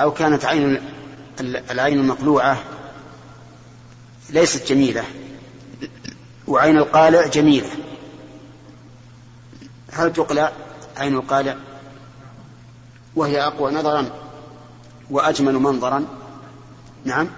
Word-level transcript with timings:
أو 0.00 0.12
كانت 0.12 0.44
عين 0.44 0.80
العين 1.40 1.98
المقلوعة 1.98 2.62
ليست 4.30 4.68
جميلة 4.68 5.04
وعين 6.46 6.78
القالع 6.78 7.26
جميلة. 7.26 7.70
هل 9.92 10.12
تقلع 10.12 10.52
عين 10.96 11.14
القالع؟ 11.14 11.56
وهي 13.16 13.42
أقوى 13.42 13.72
نظرا 13.72 14.10
وأجمل 15.10 15.54
منظرا. 15.54 16.04
نعم؟ 17.04 17.28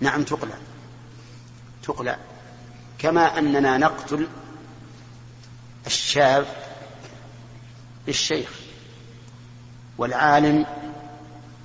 نعم 0.00 0.22
تقلع. 0.22 0.54
تقلع. 1.82 2.16
كما 2.98 3.38
أننا 3.38 3.78
نقتل 3.78 4.28
الشاب 5.86 6.46
بالشيخ 8.06 8.50
والعالم 9.98 10.66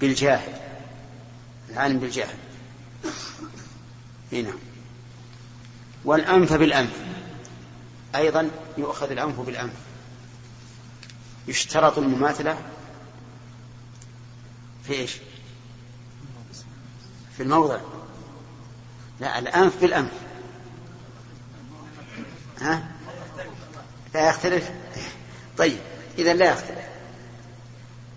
بالجاهل 0.02 0.54
العالم 1.70 2.00
بالجاهل. 2.00 2.38
هنا 4.32 4.54
والأنف 6.06 6.54
بالأنف. 6.54 6.94
أيضا 8.16 8.50
يؤخذ 8.78 9.12
الأنف 9.12 9.40
بالأنف. 9.40 9.74
يشترط 11.48 11.98
المماثلة 11.98 12.58
في 14.84 14.94
إيش؟ 14.94 15.18
في 17.38 17.44
الموضع. 17.44 17.80
لا 19.20 19.40
الأنف 19.40 19.82
بالأنف. 19.82 20.12
ها؟ 22.60 22.92
لا 24.14 24.30
يختلف. 24.30 24.72
طيب 25.58 25.80
إذا 26.18 26.34
لا 26.34 26.52
يختلف. 26.52 26.88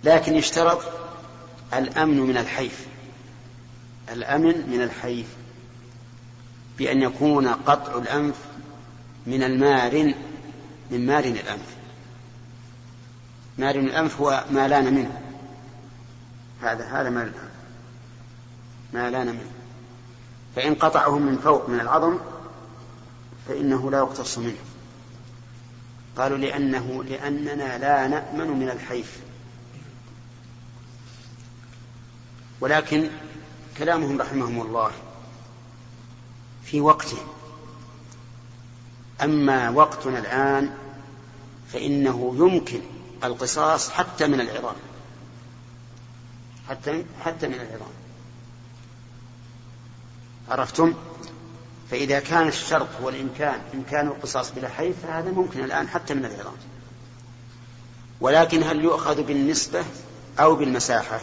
لكن 0.04 0.34
يشترط 0.34 0.99
الأمن 1.74 2.20
من 2.20 2.37
الحيف. 2.37 2.87
الأمن 4.12 4.70
من 4.70 4.83
الحيف. 4.83 5.27
بأن 6.79 7.02
يكون 7.02 7.49
قطع 7.49 7.99
الأنف 7.99 8.37
من 9.27 9.43
المارن 9.43 10.15
من 10.90 11.07
مارن 11.07 11.32
الأنف. 11.32 11.77
مارن 13.59 13.87
الأنف 13.87 14.21
هو 14.21 14.45
ما 14.51 14.68
لأن 14.68 14.95
منه. 14.95 15.21
هذا 16.62 16.85
هذا 16.85 17.10
ما 17.10 17.32
ما 18.93 19.10
لأن 19.10 19.27
منه. 19.27 19.51
فإن 20.57 20.74
قطعه 20.74 21.18
من 21.18 21.38
فوق 21.38 21.68
من 21.68 21.80
العظم 21.80 22.18
فإنه 23.49 23.90
لا 23.90 23.99
يقتص 23.99 24.38
منه. 24.38 24.59
قالوا 26.16 26.38
لأنه 26.38 27.05
لأننا 27.05 27.79
لا 27.79 28.07
نأمن 28.07 28.51
من 28.51 28.71
الحيف. 28.71 29.29
ولكن 32.60 33.10
كلامهم 33.78 34.20
رحمهم 34.20 34.60
الله 34.60 34.90
في 36.64 36.80
وقته. 36.80 37.18
أما 39.22 39.70
وقتنا 39.70 40.18
الآن 40.18 40.74
فإنه 41.72 42.34
يمكن 42.38 42.80
القصاص 43.24 43.90
حتى 43.90 44.26
من 44.26 44.40
العظام 44.40 44.74
حتى 46.68 47.04
حتى 47.24 47.48
من 47.48 47.54
العظام 47.54 47.92
عرفتم؟ 50.48 50.94
فإذا 51.90 52.20
كان 52.20 52.48
الشرط 52.48 52.88
هو 53.02 53.08
الإمكان 53.08 53.60
إمكان 53.74 54.06
القصاص 54.06 54.50
بلا 54.50 54.68
حيف 54.68 54.96
فهذا 55.02 55.30
ممكن 55.30 55.64
الآن 55.64 55.88
حتى 55.88 56.14
من 56.14 56.24
العظام 56.24 56.56
ولكن 58.20 58.62
هل 58.62 58.84
يؤخذ 58.84 59.22
بالنسبة 59.22 59.84
أو 60.40 60.54
بالمساحة؟ 60.56 61.20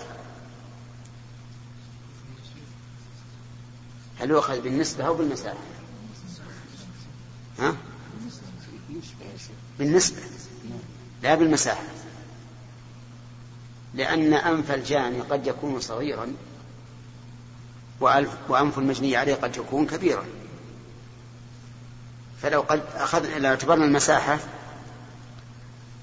هل 4.19 4.29
يؤخذ 4.29 4.61
بالنسبة 4.61 5.03
أو 5.03 5.13
بالمساحة 5.13 5.57
ها؟ 7.59 7.75
بالنسبة. 9.79 10.21
لا 11.23 11.35
بالمساحة 11.35 11.83
لأن 13.93 14.33
أنف 14.33 14.71
الجاني 14.71 15.21
قد 15.21 15.47
يكون 15.47 15.79
صغيرا 15.79 16.33
وأنف 18.49 18.77
المجني 18.77 19.15
عليه 19.15 19.35
قد 19.35 19.57
يكون 19.57 19.87
كبيرا. 19.87 20.25
فلو 22.41 22.61
قد 22.61 22.83
أخذنا 22.95 23.37
لو 23.37 23.49
اعتبرنا 23.49 23.85
المساحة 23.85 24.39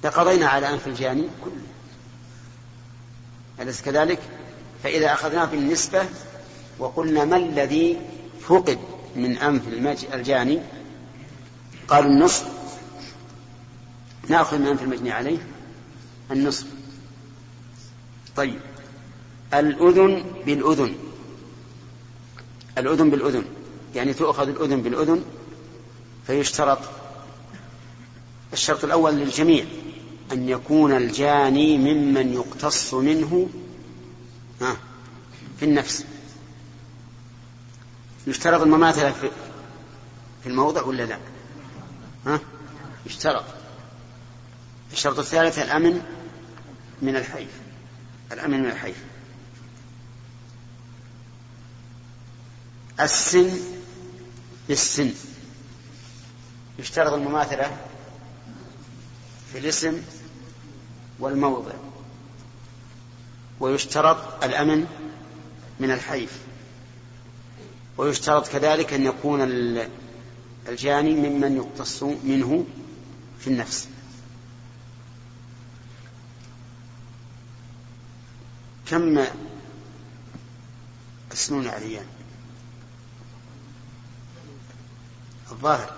لقضينا 0.04 0.46
على 0.46 0.70
أنف 0.70 0.86
الجاني 0.86 1.28
كله. 1.44 1.62
أليس 3.60 3.82
كذلك؟ 3.82 4.18
فإذا 4.82 5.12
أخذناه 5.12 5.44
بالنسبة 5.44 6.06
وقلنا 6.78 7.24
ما 7.24 7.36
الذي 7.36 7.98
فقد 8.40 8.78
من 9.16 9.38
أنف 9.38 9.62
الجاني؟ 10.14 10.60
قالوا 11.88 12.10
النصف. 12.10 12.46
نأخذ 14.28 14.58
من 14.58 14.66
أنف 14.66 14.82
المجني 14.82 15.12
عليه 15.12 15.38
النصف. 16.30 16.66
طيب. 18.36 18.60
الأذن 19.54 20.24
بالأذن. 20.46 20.94
الأذن 22.78 23.10
بالأذن. 23.10 23.44
يعني 23.94 24.12
تؤخذ 24.12 24.48
الأذن 24.48 24.82
بالأذن 24.82 25.24
فيشترط. 26.26 26.78
الشرط 28.52 28.84
الأول 28.84 29.14
للجميع 29.14 29.64
أن 30.32 30.48
يكون 30.48 30.92
الجاني 30.92 31.78
ممن 31.78 32.32
يقتص 32.32 32.94
منه 32.94 33.48
في 35.58 35.62
النفس. 35.62 36.04
يشترط 38.26 38.60
المماثلة 38.60 39.12
في 40.42 40.46
الموضع 40.46 40.82
ولا 40.82 41.02
لا؟ 41.02 41.18
ها؟ 42.26 42.40
يشترط. 43.06 43.44
الشرط 44.92 45.18
الثالث 45.18 45.58
الأمن 45.58 46.02
من 47.02 47.16
الحيف. 47.16 47.50
الأمن 48.32 48.60
من 48.60 48.70
الحيف. 48.70 48.96
السن 53.00 53.50
بالسن 54.68 55.10
يشترط 56.78 57.12
المماثلة 57.12 57.76
في 59.52 59.58
الاسم 59.58 60.02
والموضع. 61.18 61.72
ويشترط 63.60 64.44
الأمن 64.44 64.86
من 65.80 65.90
الحيف. 65.90 66.38
ويشترط 67.96 68.48
كذلك 68.48 68.92
أن 68.92 69.04
يكون 69.04 69.40
الجاني 70.68 71.14
ممن 71.14 71.56
يقتص 71.56 72.02
منه 72.02 72.64
في 73.38 73.46
النفس. 73.46 73.88
كم 78.86 79.24
السنون 81.32 81.68
عليان 81.68 82.06
الظاهر. 85.52 85.92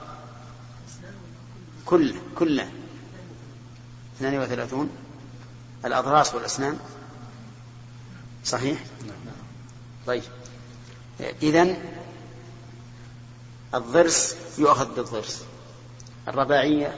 كله 1.87 2.21
كله 2.35 2.73
اثنان 4.17 4.39
وثلاثون. 4.39 4.91
الأضراس 5.85 6.35
والأسنان. 6.35 6.79
صحيح؟ 8.45 8.85
طيب. 10.07 10.23
إذن 11.21 11.77
الضرس 13.75 14.37
يؤخذ 14.59 14.95
بالضرس 14.95 15.45
الرباعية 16.29 16.95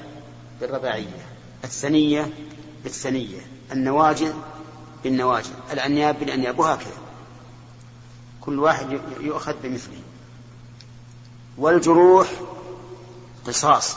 بالرباعية 0.61 1.27
الثنية 1.65 2.33
بالثنية 2.85 3.47
النواجذ 3.73 4.33
بالنواجذ 5.05 5.51
الأنياب 5.73 6.19
بالأنياب 6.19 6.59
وهكذا. 6.59 6.99
كل 8.41 8.59
واحد 8.59 9.01
يؤخذ 9.21 9.55
بمثله. 9.63 10.03
والجروح 11.59 12.29
قصاص. 13.47 13.97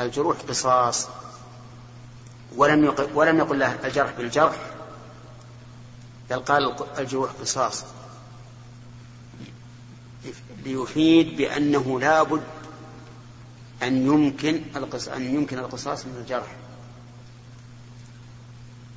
الجروح 0.00 0.36
قصاص. 0.48 1.08
ولم 2.56 2.84
يقل 2.84 3.08
ولم 3.14 3.38
يقل 3.38 3.58
له 3.58 3.78
الجرح 3.84 4.12
بالجرح 4.18 4.56
بل 6.30 6.38
قال 6.38 6.74
الجروح 6.98 7.30
قصاص. 7.40 7.84
ليفيد 10.64 11.36
بأنه 11.36 12.00
لابد 12.00 12.42
أن 13.82 14.06
يمكن 14.06 14.60
أن 15.16 15.34
يمكن 15.34 15.58
القصاص 15.58 16.06
من 16.06 16.16
الجرح. 16.20 16.56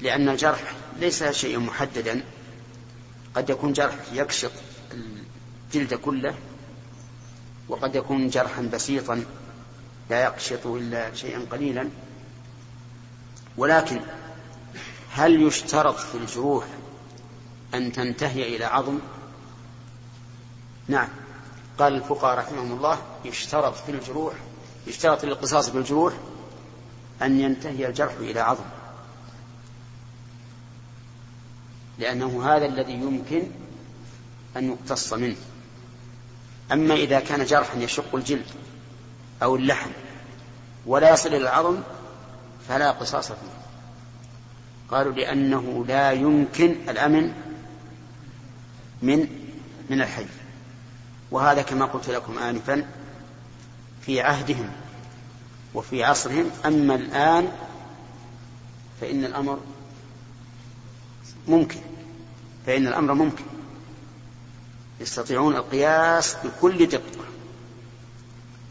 لأن 0.01 0.29
الجرح 0.29 0.75
ليس 0.99 1.23
شيئا 1.23 1.57
محددا. 1.57 2.23
قد 3.35 3.49
يكون 3.49 3.73
جرح 3.73 3.95
يكشط 4.13 4.51
الجلد 4.91 5.93
كله 5.93 6.35
وقد 7.69 7.95
يكون 7.95 8.29
جرحا 8.29 8.61
بسيطا 8.61 9.23
لا 10.09 10.23
يقشط 10.23 10.67
إلا 10.67 11.13
شيئا 11.15 11.45
قليلا. 11.51 11.89
ولكن 13.57 14.01
هل 15.11 15.41
يشترط 15.41 15.95
في 15.95 16.15
الجروح 16.15 16.65
أن 17.73 17.91
تنتهي 17.91 18.55
إلى 18.55 18.65
عظم؟ 18.65 18.99
نعم. 20.87 21.07
قال 21.79 21.95
الفقهاء 21.95 22.37
رحمهم 22.37 22.71
الله 22.71 23.01
يشترط 23.25 23.75
في 23.75 23.91
الجروح 23.91 24.33
يشترط 24.87 25.25
للقصاص 25.25 25.69
بالجروح 25.69 26.13
أن 27.21 27.39
ينتهي 27.39 27.87
الجرح 27.87 28.13
إلى 28.19 28.39
عظم. 28.39 28.63
لأنه 31.99 32.55
هذا 32.55 32.65
الذي 32.65 32.93
يمكن 32.93 33.43
أن 34.57 34.69
يقتص 34.69 35.13
منه. 35.13 35.35
أما 36.71 36.93
إذا 36.93 37.19
كان 37.19 37.45
جرحا 37.45 37.77
يشق 37.77 38.15
الجلد 38.15 38.45
أو 39.43 39.55
اللحم 39.55 39.89
ولا 40.85 41.13
يصل 41.13 41.29
إلى 41.29 41.37
العظم 41.37 41.77
فلا 42.67 42.91
قصاص 42.91 43.27
فيه. 43.27 43.63
قالوا 44.91 45.13
لأنه 45.13 45.85
لا 45.87 46.11
يمكن 46.11 46.75
الأمن 46.89 47.33
من 49.01 49.27
من 49.89 50.01
الحي. 50.01 50.25
وهذا 51.33 51.61
كما 51.61 51.85
قلت 51.85 52.09
لكم 52.09 52.37
آنفا 52.37 52.85
في 54.01 54.21
عهدهم 54.21 54.69
وفي 55.73 56.03
عصرهم. 56.03 56.51
أما 56.65 56.95
الآن 56.95 57.51
فإن 59.01 59.25
الأمر 59.25 59.59
ممكن 61.47 61.79
فإن 62.65 62.87
الأمر 62.87 63.13
ممكن. 63.13 63.43
يستطيعون 64.99 65.55
القياس 65.55 66.35
بكل 66.43 66.85
دقة. 66.85 67.23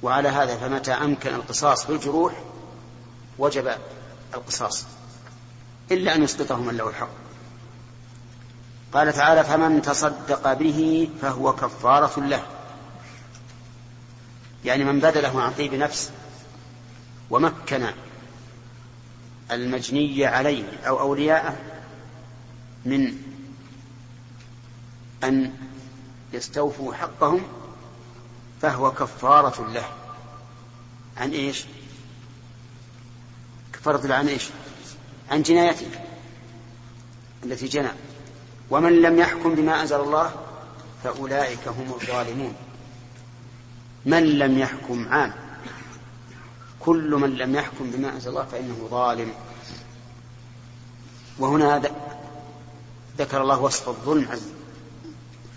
وعلى 0.03 0.29
هذا 0.29 0.57
فمتى 0.57 0.93
أمكن 0.93 1.35
القصاص 1.35 1.87
بالجروح 1.87 2.43
وجب 3.39 3.73
القصاص 4.35 4.87
إلا 5.91 6.15
أن 6.15 6.23
يسقطه 6.23 6.57
من 6.57 6.77
له 6.77 6.89
الحق. 6.89 7.22
قال 8.93 9.13
تعالى 9.13 9.45
فمن 9.45 9.83
تصدق 9.83 10.53
به 10.53 11.09
فهو 11.23 11.53
كفارة 11.53 12.21
له. 12.21 12.43
يعني 14.65 14.85
من 14.85 15.01
بذله 15.01 15.43
عن 15.43 15.53
طيب 15.53 15.75
نفس 15.75 16.11
ومكن 17.31 17.87
المجني 19.51 20.27
عليه 20.27 20.65
أو 20.87 21.01
أولياءه 21.01 21.57
من 22.85 23.19
أن 25.25 25.55
يستوفوا 26.33 26.95
حقهم 26.95 27.43
فهو 28.63 28.93
كفارة 28.93 29.71
له. 29.71 29.89
عن 31.17 31.31
إيش؟ 31.31 31.65
كفارة 33.73 34.07
له 34.07 34.15
عن 34.15 34.29
إيش؟ 34.29 34.49
عن 35.31 35.43
جنايته 35.43 35.89
التي 37.45 37.67
جنى. 37.67 37.91
ومن 38.73 39.03
لم 39.03 39.19
يحكم 39.19 39.55
بما 39.55 39.81
أنزل 39.81 40.01
الله 40.01 40.33
فأولئك 41.05 41.69
هم 41.69 41.95
الظالمون. 42.01 42.55
من 44.07 44.25
لم 44.39 44.59
يحكم 44.59 45.09
عام 45.09 45.33
كل 46.81 47.11
من 47.11 47.31
لم 47.31 47.55
يحكم 47.55 47.91
بما 47.91 48.13
أنزل 48.13 48.31
الله 48.31 48.45
فإنه 48.45 48.89
ظالم. 48.91 49.33
وهنا 51.39 51.83
ذكر 53.19 53.43
الله 53.43 53.61
وصف 53.61 53.89
الظلم 53.89 54.41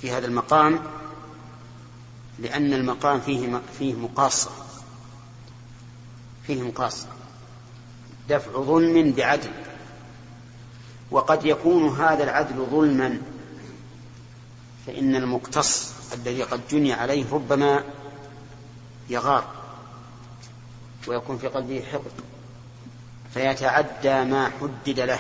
في 0.02 0.12
هذا 0.12 0.28
المقام 0.28 0.80
لأن 2.40 2.74
المقام 2.74 3.20
فيه 3.20 3.62
فيه 3.80 3.94
مقاصة. 3.94 4.52
فيه 6.48 6.62
مقاصة. 6.62 7.08
دفع 8.30 8.52
ظلم 8.52 9.12
بعدل. 9.12 9.65
وقد 11.16 11.46
يكون 11.46 11.88
هذا 11.88 12.24
العدل 12.24 12.66
ظلما 12.66 13.22
فإن 14.88 15.16
المقتص 15.16 15.94
الذي 16.14 16.44
قد 16.44 16.62
جني 16.72 16.94
عليه 16.94 17.34
ربما 17.34 17.84
يغار 19.10 19.46
ويكون 21.08 21.38
في 21.38 21.48
قلبه 21.48 21.84
حقد 21.92 22.12
فيتعدى 23.34 24.24
ما 24.24 24.52
حدد 24.62 25.00
له. 25.00 25.20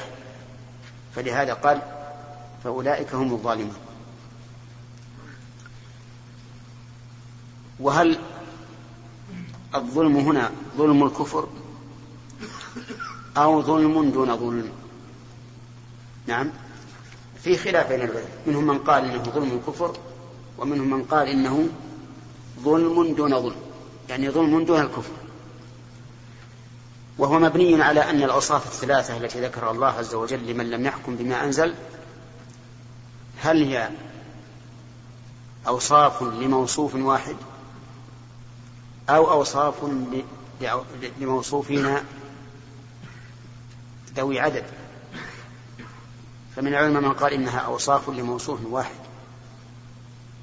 فلهذا 1.15 1.53
قال 1.53 1.81
فأولئك 2.63 3.15
هم 3.15 3.33
الظالمون. 3.33 3.77
وهل 7.79 8.19
الظلم 9.75 10.17
هنا 10.17 10.51
ظلم 10.77 11.03
الكفر 11.03 11.47
أو 13.37 13.61
ظلم 13.61 14.11
دون 14.11 14.37
ظلم؟ 14.37 14.84
نعم. 16.27 16.51
في 17.43 17.57
خلاف 17.57 17.89
بين 17.89 18.01
العلماء. 18.01 18.29
منهم 18.47 18.67
من 18.67 18.79
قال 18.79 19.05
إنه 19.05 19.23
ظلم 19.23 19.51
الكفر 19.51 19.97
ومنهم 20.57 20.89
من 20.89 21.03
قال 21.03 21.27
إنه 21.27 21.69
ظلم 22.59 23.15
دون 23.15 23.41
ظلم. 23.41 23.55
يعني 24.09 24.29
ظلم 24.29 24.63
دون 24.63 24.81
الكفر. 24.81 25.11
وهو 27.17 27.39
مبني 27.39 27.83
على 27.83 28.09
أن 28.09 28.23
الأوصاف 28.23 28.65
الثلاثة 28.65 29.17
التي 29.17 29.41
ذكرها 29.41 29.71
الله 29.71 29.87
عز 29.87 30.15
وجل 30.15 30.47
لمن 30.47 30.69
لم 30.69 30.85
يحكم 30.85 31.15
بما 31.15 31.43
أنزل 31.43 31.75
هل 33.41 33.63
هي 33.63 33.89
أوصاف 35.67 36.23
لموصوف 36.23 36.95
واحد 36.95 37.35
أو 39.09 39.31
أوصاف 39.31 39.73
لموصوفين 41.19 41.97
ذوي 44.15 44.39
عدد؟ 44.39 44.63
فمن 46.55 46.67
العلماء 46.67 47.01
من 47.01 47.13
قال 47.13 47.33
إنها 47.33 47.59
أوصاف 47.59 48.09
لموصوف 48.09 48.59
واحد. 48.69 48.95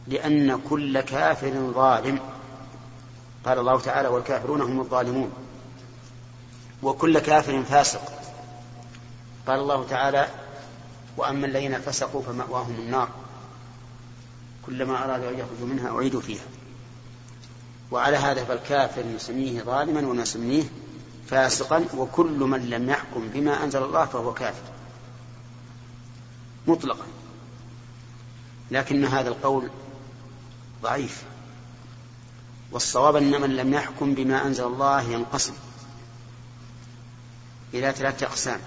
لأن 0.06 0.60
كل 0.70 1.00
كافر 1.00 1.72
ظالم. 1.74 2.20
قال 3.44 3.58
الله 3.58 3.80
تعالى 3.80 4.08
والكافرون 4.08 4.60
هم 4.62 4.80
الظالمون. 4.80 5.32
وكل 6.82 7.18
كافر 7.18 7.62
فاسق. 7.62 8.02
قال 9.46 9.60
الله 9.60 9.86
تعالى 9.86 10.28
وأما 11.16 11.46
الذين 11.46 11.80
فسقوا 11.80 12.22
فمأواهم 12.22 12.74
النار. 12.78 13.08
كلما 14.66 15.04
أرادوا 15.04 15.30
أن 15.30 15.38
يخرجوا 15.38 15.66
منها 15.66 15.96
أعيدوا 15.96 16.20
فيها. 16.20 16.44
وعلى 17.90 18.16
هذا 18.16 18.44
فالكافر 18.44 19.02
نسميه 19.06 19.62
ظالما 19.62 20.00
ونسميه 20.00 20.64
فاسقا. 21.26 21.84
وكل 21.96 22.38
من 22.38 22.70
لم 22.70 22.90
يحكم 22.90 23.28
بما 23.34 23.64
أنزل 23.64 23.82
الله 23.82 24.04
فهو 24.04 24.34
كافر. 24.34 24.71
مطلقا. 26.66 27.06
لكن 28.70 29.04
هذا 29.04 29.28
القول 29.28 29.68
ضعيف. 30.82 31.22
والصواب 32.72 33.16
أن 33.16 33.40
من 33.40 33.56
لم 33.56 33.74
يحكم 33.74 34.14
بما 34.14 34.46
أنزل 34.46 34.64
الله 34.64 35.02
ينقسم 35.02 35.54
إلى 37.74 37.92
ثلاثة 37.92 38.26
أقسام. 38.26 38.60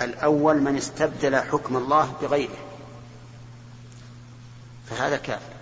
الأول 0.00 0.60
من 0.60 0.76
استبدل 0.76 1.36
حكم 1.36 1.76
الله 1.76 2.14
بغيره 2.22 2.58
فهذا 4.90 5.16
كافر. 5.16 5.52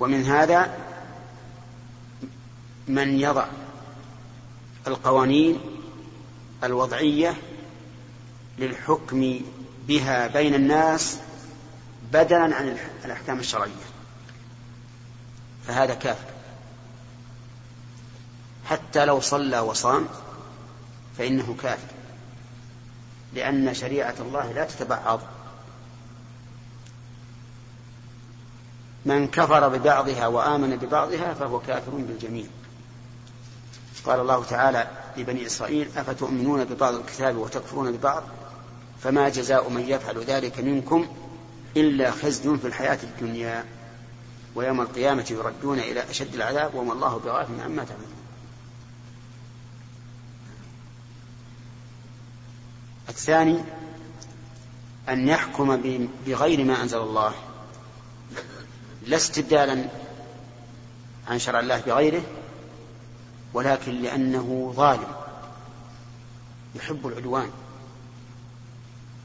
ومن 0.00 0.24
هذا 0.24 0.78
من 2.88 3.20
يضع 3.20 3.46
القوانين 4.86 5.60
الوضعية 6.64 7.36
للحكم 8.58 9.40
بها 9.88 10.26
بين 10.26 10.54
الناس 10.54 11.18
بدلا 12.12 12.56
عن 12.56 12.78
الأحكام 13.04 13.38
الشرعية. 13.38 13.70
فهذا 15.66 15.94
كافر. 15.94 16.28
حتى 18.66 19.04
لو 19.04 19.20
صلى 19.20 19.58
وصام 19.58 20.06
فإنه 21.18 21.56
كافر. 21.62 21.94
لأن 23.34 23.74
شريعة 23.74 24.14
الله 24.20 24.52
لا 24.52 24.64
تتبعض. 24.64 25.20
من 29.04 29.28
كفر 29.28 29.68
ببعضها 29.68 30.26
وآمن 30.26 30.76
ببعضها 30.76 31.34
فهو 31.34 31.60
كافر 31.60 31.90
بالجميع. 31.90 32.46
قال 34.06 34.20
الله 34.20 34.44
تعالى 34.44 34.90
لبني 35.16 35.46
إسرائيل 35.46 35.88
أفتؤمنون 35.96 36.64
ببعض 36.64 36.94
الكتاب 36.94 37.36
وتكفرون 37.36 37.92
ببعض؟ 37.92 38.22
فما 39.04 39.28
جزاء 39.28 39.68
من 39.68 39.88
يفعل 39.88 40.18
ذلك 40.24 40.60
منكم 40.60 41.06
إلا 41.76 42.10
خزي 42.10 42.56
في 42.56 42.66
الحياة 42.66 42.98
الدنيا. 43.02 43.64
ويوم 44.54 44.80
القيامة 44.80 45.26
يردون 45.30 45.78
إلى 45.78 46.10
أشد 46.10 46.34
العذاب 46.34 46.74
وما 46.74 46.92
الله 46.92 47.18
بغافل 47.18 47.60
عما 47.60 47.84
تعملون. 47.84 48.14
الثاني 53.08 53.58
أن 55.08 55.28
يحكم 55.28 55.76
بغير 56.26 56.64
ما 56.64 56.82
أنزل 56.82 56.98
الله. 56.98 57.34
لا 59.06 59.16
استبدالا 59.16 59.88
عن 61.28 61.38
شرع 61.38 61.60
الله 61.60 61.80
بغيره 61.80 62.22
ولكن 63.54 64.02
لأنه 64.02 64.72
ظالم 64.76 65.16
يحب 66.74 67.06
العدوان. 67.06 67.50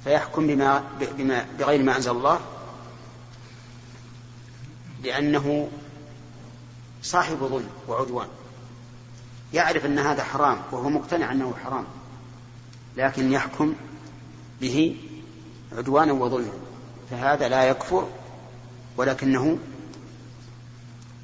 فيحكم 0.03 0.47
بما, 0.47 0.83
بما 1.17 1.45
بغير 1.59 1.83
ما 1.83 1.95
أنزل 1.97 2.11
الله 2.11 2.39
لأنه 5.03 5.69
صاحب 7.03 7.37
ظلم 7.37 7.69
وعدوان. 7.87 8.27
يعرف 9.53 9.85
أن 9.85 9.99
هذا 9.99 10.23
حرام 10.23 10.61
وهو 10.71 10.89
مقتنع 10.89 11.31
أنه 11.31 11.53
حرام 11.63 11.85
لكن 12.97 13.31
يحكم 13.31 13.75
به 14.61 14.97
عدوانا 15.77 16.13
وظلما. 16.13 16.53
فهذا 17.11 17.47
لا 17.47 17.63
يكفر 17.63 18.07
ولكنه 18.97 19.57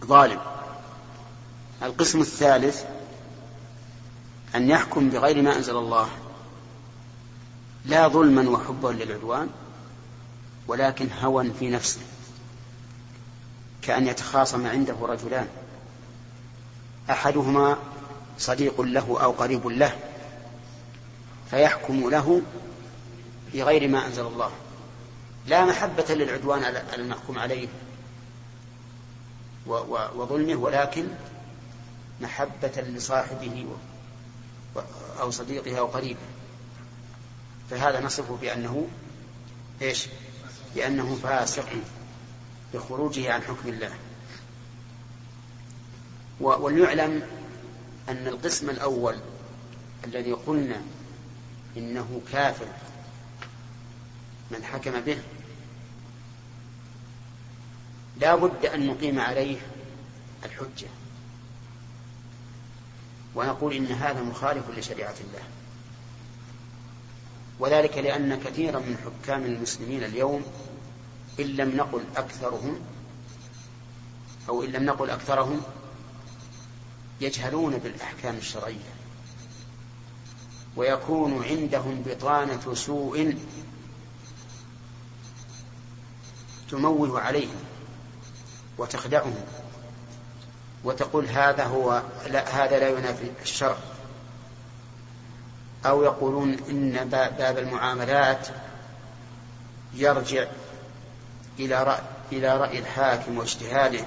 ظالم. 0.06 0.40
القسم 1.84 2.22
الثالث 2.22 2.84
أن 4.56 4.70
يحكم 4.70 5.10
بغير 5.10 5.42
ما 5.42 5.58
أنزل 5.58 5.78
الله. 5.78 6.10
لا 7.86 8.08
ظلما 8.08 8.50
وحبا 8.50 8.88
للعدوان 8.88 9.50
ولكن 10.68 11.08
هوى 11.22 11.52
في 11.60 11.70
نفسه 11.70 12.02
كأن 13.82 14.08
يتخاصم 14.08 14.68
عنده 14.68 14.96
رجلان 15.02 15.48
أحدهما 17.10 17.78
صديق 18.38 18.82
له 18.82 19.18
أو 19.24 19.32
قريب 19.32 19.68
له 19.68 19.96
فيحكم 21.50 22.10
له 22.10 22.42
بغير 23.54 23.88
ما 23.88 24.06
أنزل 24.08 24.26
الله. 24.26 24.52
لا 25.48 25.66
محبة 25.66 26.06
للعدوان 26.10 26.64
على 26.64 26.84
المحكوم 26.94 27.40
عليه 27.40 27.68
وظلمه 30.16 30.56
ولكن 30.56 31.08
محبة 32.22 32.82
لصاحبه 32.82 33.66
أو 35.22 35.32
صديقه 35.32 35.80
أو 35.80 35.86
قريبه. 35.86 36.20
فهذا 37.70 38.02
نصفه 38.02 38.38
بأنه 38.42 38.88
إيش؟ 39.82 40.08
بأنه 40.76 41.16
فاسق 41.24 41.70
بخروجه 42.74 43.34
عن 43.34 43.42
حكم 43.42 43.70
الله. 43.70 43.94
وليعلم 46.40 47.28
أن 48.10 48.28
القسم 48.28 48.70
الأول 48.70 49.16
الذي 50.06 50.32
قلنا 50.32 50.82
إنه 51.78 52.22
كافر 52.32 52.68
من 54.52 54.64
حكم 54.64 55.02
به 55.02 55.18
لا 58.18 58.36
بد 58.36 58.66
أن 58.66 58.88
نقيم 58.88 59.20
عليه 59.20 59.58
الحجة. 60.46 60.88
ونقول 63.36 63.74
إن 63.74 63.86
هذا 63.86 64.22
مخالف 64.22 64.70
لشريعة 64.70 65.16
الله. 65.28 65.55
وذلك 67.60 67.98
لأن 67.98 68.40
كثيرا 68.40 68.80
من 68.80 68.98
حكام 68.98 69.46
المسلمين 69.46 70.04
اليوم 70.04 70.44
إن 71.40 71.46
لم 71.46 71.78
نقل 71.78 72.04
أكثرهم 72.16 72.80
أو 74.50 74.64
إن 74.64 74.72
لم 74.72 74.84
نقل 74.84 75.10
أكثرهم 75.10 75.62
يجهلون 77.22 77.78
بالأحكام 77.78 78.36
الشرعية 78.36 78.96
ويكون 80.76 81.44
عندهم 81.44 82.04
بطانة 82.06 82.74
سوء 82.74 83.38
تموه 86.72 87.22
عليهم 87.22 87.60
وتخدعهم 88.78 89.36
وتقول 90.84 91.26
هذا 91.26 91.64
هو 91.64 92.04
لا 92.28 92.66
هذا 92.66 92.80
لا 92.80 92.90
ينافي 92.90 93.32
الشرع. 93.42 93.78
أو 95.86 96.04
يقولون 96.04 96.54
إن 96.70 97.10
باب 97.10 97.58
المعاملات 97.58 98.48
يرجع 99.94 100.48
إلى 101.60 101.84
رأي 101.84 102.02
إلى 102.32 102.58
رأي 102.58 102.80
الحاكم 102.80 103.38
واجتهاده. 103.38 104.06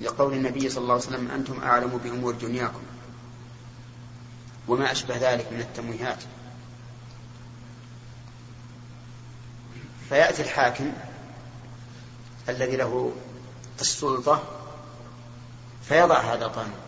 لقول 0.00 0.32
النبي 0.32 0.68
صلى 0.68 0.82
الله 0.82 0.94
عليه 0.94 1.04
وسلم 1.04 1.30
أنتم 1.30 1.62
أعلم 1.62 1.98
بأمور 2.04 2.34
دنياكم 2.34 2.82
وما 4.68 4.92
أشبه 4.92 5.16
ذلك 5.16 5.52
من 5.52 5.60
التمويهات. 5.60 6.18
فيأتي 10.08 10.42
الحاكم 10.42 10.92
الذي 12.48 12.76
له 12.76 13.12
السلطة 13.80 14.42
فيضع 15.88 16.20
هذا 16.20 16.44
القانون. 16.44 16.78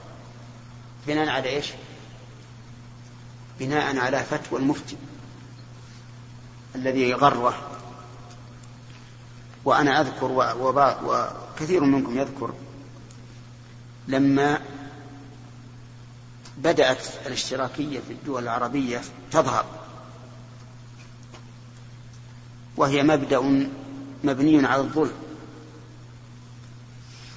بناء 1.07 1.29
على 1.29 1.49
إيش؟ 1.49 1.73
بناء 3.61 3.99
على 3.99 4.25
فتوى 4.25 4.59
المفتي 4.59 4.97
الذي 6.75 7.15
غره. 7.15 7.71
وأنا 9.65 10.01
أذكر 10.01 10.55
وكثير 11.05 11.85
منكم 11.85 12.19
يذكر 12.19 12.53
لما 14.09 14.61
بدأت 16.59 17.07
الاشتراكية 17.27 18.01
في 18.01 18.13
الدول 18.13 18.43
العربية 18.43 19.01
تظهر. 19.31 19.65
وهي 22.77 23.03
مبدأ 23.03 23.69
مبني 24.25 24.67
على 24.67 24.83
الظلم. 24.83 25.13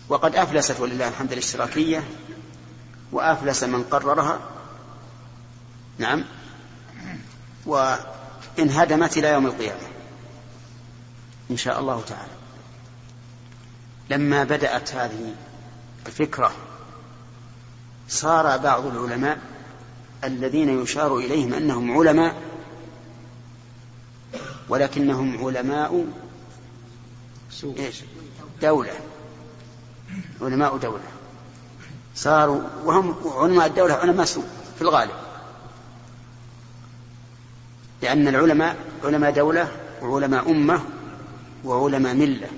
وقد 0.09 0.35
أفلست 0.35 0.79
ولله 0.79 1.07
الحمد 1.07 1.31
الاشتراكية 1.31 2.03
وأفلس 3.11 3.63
من 3.63 3.83
قررها. 3.83 4.52
نعم. 5.97 6.23
وانهدمت 7.65 9.17
إلى 9.17 9.27
يوم 9.27 9.45
القيامة. 9.45 9.87
إن 11.51 11.57
شاء 11.57 11.79
الله 11.79 12.01
تعالى. 12.01 12.31
لما 14.09 14.43
بدأت 14.43 14.95
هذه 14.95 15.35
الفكرة 16.07 16.51
صار 18.09 18.57
بعض 18.57 18.85
العلماء 18.85 19.39
الذين 20.23 20.81
يشار 20.81 21.17
إليهم 21.17 21.53
أنهم 21.53 21.97
علماء 21.97 22.35
ولكنهم 24.69 25.45
علماء 25.45 26.05
إيش؟ 27.63 28.01
دولة. 28.61 28.93
علماء 30.41 30.77
دولة. 30.77 31.03
صاروا 32.15 32.61
وهم 32.83 33.15
علماء 33.25 33.67
الدولة 33.67 33.93
علماء 33.93 34.25
سوء 34.25 34.45
في 34.75 34.81
الغالب. 34.81 35.32
لأن 38.03 38.27
العلماء 38.27 38.77
علماء 39.03 39.31
دولة 39.31 39.71
وعلماء 40.01 40.51
أمة 40.51 40.81
وعلماء 41.63 42.13
ملة. 42.13 42.49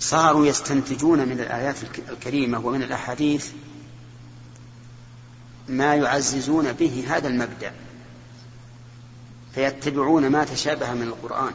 صاروا 0.00 0.46
يستنتجون 0.46 1.18
من 1.28 1.40
الآيات 1.40 1.76
الكريمة 2.08 2.66
ومن 2.66 2.82
الأحاديث 2.82 3.52
ما 5.68 5.94
يعززون 5.94 6.72
به 6.72 7.04
هذا 7.08 7.28
المبدأ 7.28 7.72
فيتبعون 9.54 10.28
ما 10.28 10.44
تشابه 10.44 10.94
من 10.94 11.02
القرآن. 11.02 11.52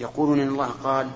يقولون 0.00 0.40
إن 0.40 0.48
الله 0.48 0.66
قال 0.66 1.10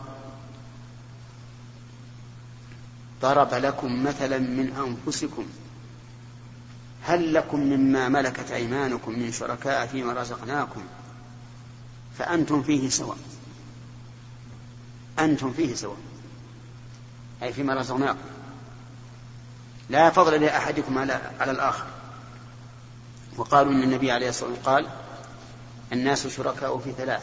ضرب 3.22 3.54
لكم 3.54 4.04
مثلا 4.04 4.38
من 4.38 4.96
أنفسكم 5.06 5.46
هل 7.06 7.34
لكم 7.34 7.60
مما 7.60 8.08
ملكت 8.08 8.50
أيمانكم 8.50 9.12
من 9.12 9.32
شركاء 9.32 9.86
فيما 9.86 10.12
رزقناكم؟ 10.12 10.82
فأنتم 12.18 12.62
فيه 12.62 12.88
سواء. 12.88 13.16
أنتم 15.18 15.52
فيه 15.52 15.74
سواء. 15.74 15.96
أي 17.42 17.52
فيما 17.52 17.74
رزقناكم. 17.74 18.18
لا 19.90 20.10
فضل 20.10 20.40
لأحدكم 20.40 20.98
على, 20.98 21.20
على 21.40 21.50
الآخر. 21.50 21.86
وقالوا 23.36 23.72
إن 23.72 23.82
النبي 23.82 24.12
عليه 24.12 24.28
الصلاة 24.28 24.50
والسلام 24.50 24.74
قال 24.74 24.86
الناس 25.92 26.26
شركاء 26.26 26.78
في 26.78 26.92
ثلاث 26.92 27.22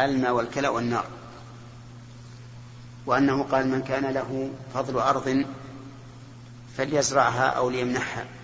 الماء 0.00 0.32
والكلى 0.32 0.68
والنار. 0.68 1.06
وأنه 3.06 3.42
قال 3.42 3.68
من 3.68 3.82
كان 3.82 4.04
له 4.14 4.50
فضل 4.74 4.98
أرض 4.98 5.44
فليزرعها 6.76 7.46
أو 7.46 7.70
ليمنحها. 7.70 8.39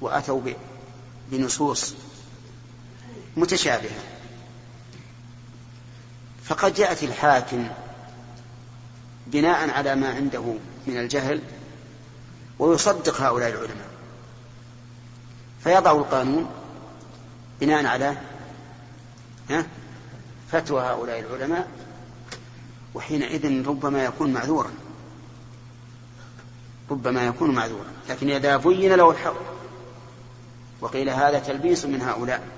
وأتوا 0.00 0.40
بنصوص 1.30 1.94
متشابهة. 3.36 4.00
فقد 6.44 6.74
جاءت 6.74 7.02
الحاكم 7.02 7.68
بناء 9.26 9.70
على 9.70 9.94
ما 9.94 10.08
عنده 10.08 10.54
من 10.86 10.96
الجهل 10.96 11.42
ويصدق 12.58 13.20
هؤلاء 13.20 13.48
العلماء. 13.48 13.88
فيضع 15.64 15.92
القانون 15.92 16.50
بناء 17.60 17.86
على 17.86 18.16
فتوى 20.52 20.82
هؤلاء 20.82 21.20
العلماء 21.20 21.68
وحينئذ 22.94 23.66
ربما 23.68 24.04
يكون 24.04 24.32
معذورا. 24.32 24.70
ربما 26.90 27.26
يكون 27.26 27.54
معذورا 27.54 27.90
لكن 28.08 28.30
إذا 28.30 28.56
بين 28.56 28.94
له 28.94 29.10
الحق 29.10 29.55
وقيل 30.86 31.08
هذا 31.10 31.38
تلبيس 31.38 31.84
من 31.84 32.02
هؤلاء. 32.02 32.48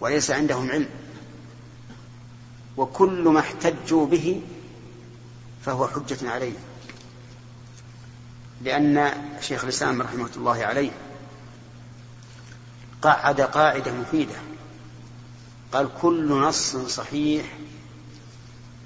وليس 0.00 0.30
عندهم 0.30 0.70
علم. 0.70 0.88
وكل 2.76 3.28
ما 3.28 3.40
احتجوا 3.40 4.06
به 4.06 4.42
فهو 5.64 5.88
حجة 5.88 6.30
عليه. 6.30 6.52
لأن 8.62 9.12
شيخ 9.40 9.64
الإسلام 9.64 10.02
رحمة 10.02 10.30
الله 10.36 10.64
عليه 10.64 10.90
قعد 13.02 13.40
قاعدة 13.40 13.92
مفيدة. 13.92 14.36
قال 15.72 15.88
كل 16.02 16.28
نص 16.28 16.76
صحيح 16.76 17.58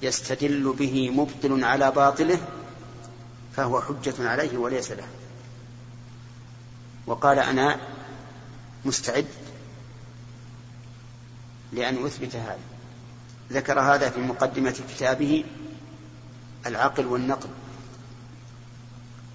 يستدل 0.03 0.75
به 0.79 1.11
مبطل 1.11 1.65
على 1.65 1.91
باطله 1.91 2.39
فهو 3.57 3.81
حجة 3.81 4.29
عليه 4.29 4.59
وليس 4.59 4.91
له. 4.91 5.09
وقال 7.07 7.39
أنا 7.39 7.81
مستعد 8.85 9.27
لأن 11.73 12.07
أثبت 12.07 12.37
هذا. 12.37 12.59
ذكر 13.53 13.81
هذا 13.81 14.11
في 14.11 14.21
مقدمة 14.21 14.81
كتابه 14.95 15.45
العقل 16.67 17.07
والنقل 17.07 17.49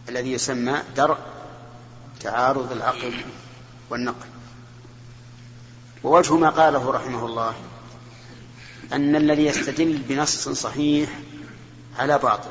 الذي 0.09 0.31
يسمى 0.31 0.83
درء 0.95 1.17
تعارض 2.19 2.71
العقل 2.71 3.13
والنقل. 3.89 4.27
ووجه 6.03 6.38
ما 6.38 6.49
قاله 6.49 6.91
رحمه 6.91 7.25
الله 7.25 7.53
أن 8.93 9.15
الذي 9.15 9.45
يستدل 9.45 9.97
بنص 9.97 10.49
صحيح 10.49 11.09
على 11.99 12.17
باطل. 12.17 12.49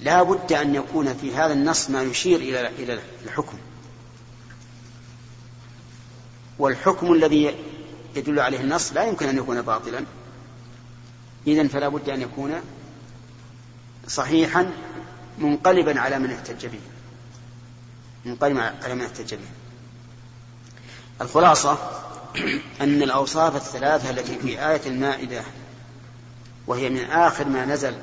لا 0.00 0.22
بد 0.22 0.52
أن 0.52 0.74
يكون 0.74 1.14
في 1.14 1.36
هذا 1.36 1.52
النص 1.52 1.90
ما 1.90 2.02
يشير 2.02 2.40
إلى 2.78 3.00
الحكم. 3.24 3.58
والحكم 6.58 7.12
الذي 7.12 7.54
يدل 8.16 8.40
عليه 8.40 8.60
النص 8.60 8.92
لا 8.92 9.04
يمكن 9.04 9.28
أن 9.28 9.38
يكون 9.38 9.62
باطلا. 9.62 10.04
إذن 11.46 11.68
فلا 11.68 11.88
بد 11.88 12.08
أن 12.08 12.22
يكون 12.22 12.54
صحيحا 14.08 14.72
منقلبا 15.38 16.00
على 16.00 16.18
من 16.18 16.32
احتج 16.32 16.66
به. 16.66 16.80
منقلبا 18.24 18.74
على 18.84 18.94
من 18.94 19.02
احتج 19.02 19.34
به. 19.34 19.48
الخلاصة 21.20 21.78
أن 22.80 23.02
الأوصاف 23.02 23.56
الثلاثة 23.56 24.10
التي 24.10 24.38
في 24.38 24.68
آية 24.68 24.80
المائدة 24.86 25.42
وهي 26.66 26.90
من 26.90 27.04
آخر 27.04 27.48
ما 27.48 27.64
نزل 27.64 27.94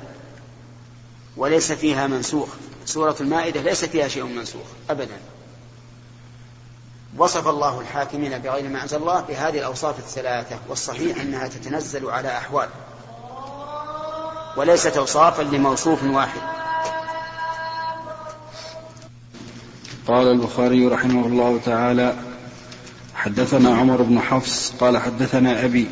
وليس 1.36 1.72
فيها 1.72 2.06
منسوخ. 2.06 2.48
سورة 2.84 3.16
المائدة 3.20 3.62
ليس 3.62 3.84
فيها 3.84 4.08
شيء 4.08 4.24
منسوخ 4.24 4.66
أبدا. 4.90 5.18
وصف 7.18 7.48
الله 7.48 7.80
الحاكمين 7.80 8.38
بغير 8.38 8.68
ما 8.68 8.82
أنزل 8.82 8.96
الله 8.96 9.20
بهذه 9.20 9.58
الأوصاف 9.58 9.98
الثلاثة 9.98 10.58
والصحيح 10.68 11.20
أنها 11.20 11.48
تتنزل 11.48 12.10
على 12.10 12.36
أحوال. 12.36 12.68
وليست 14.56 14.96
أوصافا 14.96 15.42
لموصوف 15.42 16.04
واحد. 16.04 16.40
قال 20.06 20.26
البخاري 20.26 20.86
رحمه 20.86 21.26
الله 21.26 21.60
تعالى 21.64 22.14
حدثنا 23.14 23.76
عمر 23.76 24.02
بن 24.02 24.20
حفص 24.20 24.72
قال 24.80 24.98
حدثنا 24.98 25.64
أبي 25.64 25.86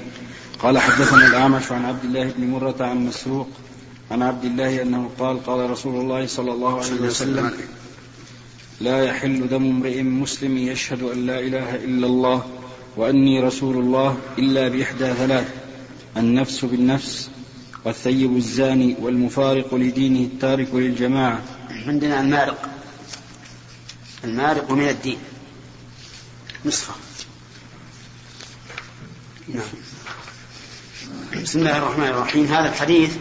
قال 0.62 0.78
حدثنا 0.78 1.26
الأعمش 1.26 1.72
عن 1.72 1.84
عبد 1.84 2.04
الله 2.04 2.32
بن 2.36 2.50
مرة 2.50 2.76
عن 2.80 3.06
مسروق 3.06 3.48
عن 4.10 4.22
عبد 4.22 4.44
الله 4.44 4.82
أنه 4.82 5.10
قال 5.18 5.46
قال 5.46 5.70
رسول 5.70 6.00
الله 6.00 6.26
صلى 6.26 6.52
الله 6.52 6.78
عليه 6.78 7.00
وسلم 7.00 7.52
لا 8.82 9.04
يحل 9.04 9.48
دم 9.48 9.64
امرئ 9.64 10.02
مسلم 10.02 10.58
يشهد 10.58 11.02
أن 11.02 11.26
لا 11.26 11.38
إله 11.38 11.74
إلا 11.74 12.06
الله 12.06 12.46
وأني 12.96 13.40
رسول 13.40 13.76
الله 13.76 14.18
إلا 14.38 14.68
بإحدى 14.68 15.14
ثلاث 15.14 15.54
النفس 16.16 16.64
بالنفس 16.64 17.30
والثيب 17.84 18.36
الزاني 18.36 18.96
والمفارق 19.00 19.74
لدينه 19.74 20.20
التارك 20.20 20.74
للجماعة. 20.74 21.42
عندنا 21.86 22.20
المارق. 22.20 22.68
المارق 24.24 24.70
من 24.70 24.88
الدين. 24.88 25.18
نصفه. 26.64 26.94
نعم. 29.48 29.72
بسم 31.42 31.58
الله 31.58 31.78
الرحمن 31.78 32.06
الرحيم. 32.06 32.44
هذا 32.44 32.68
الحديث 32.68 33.16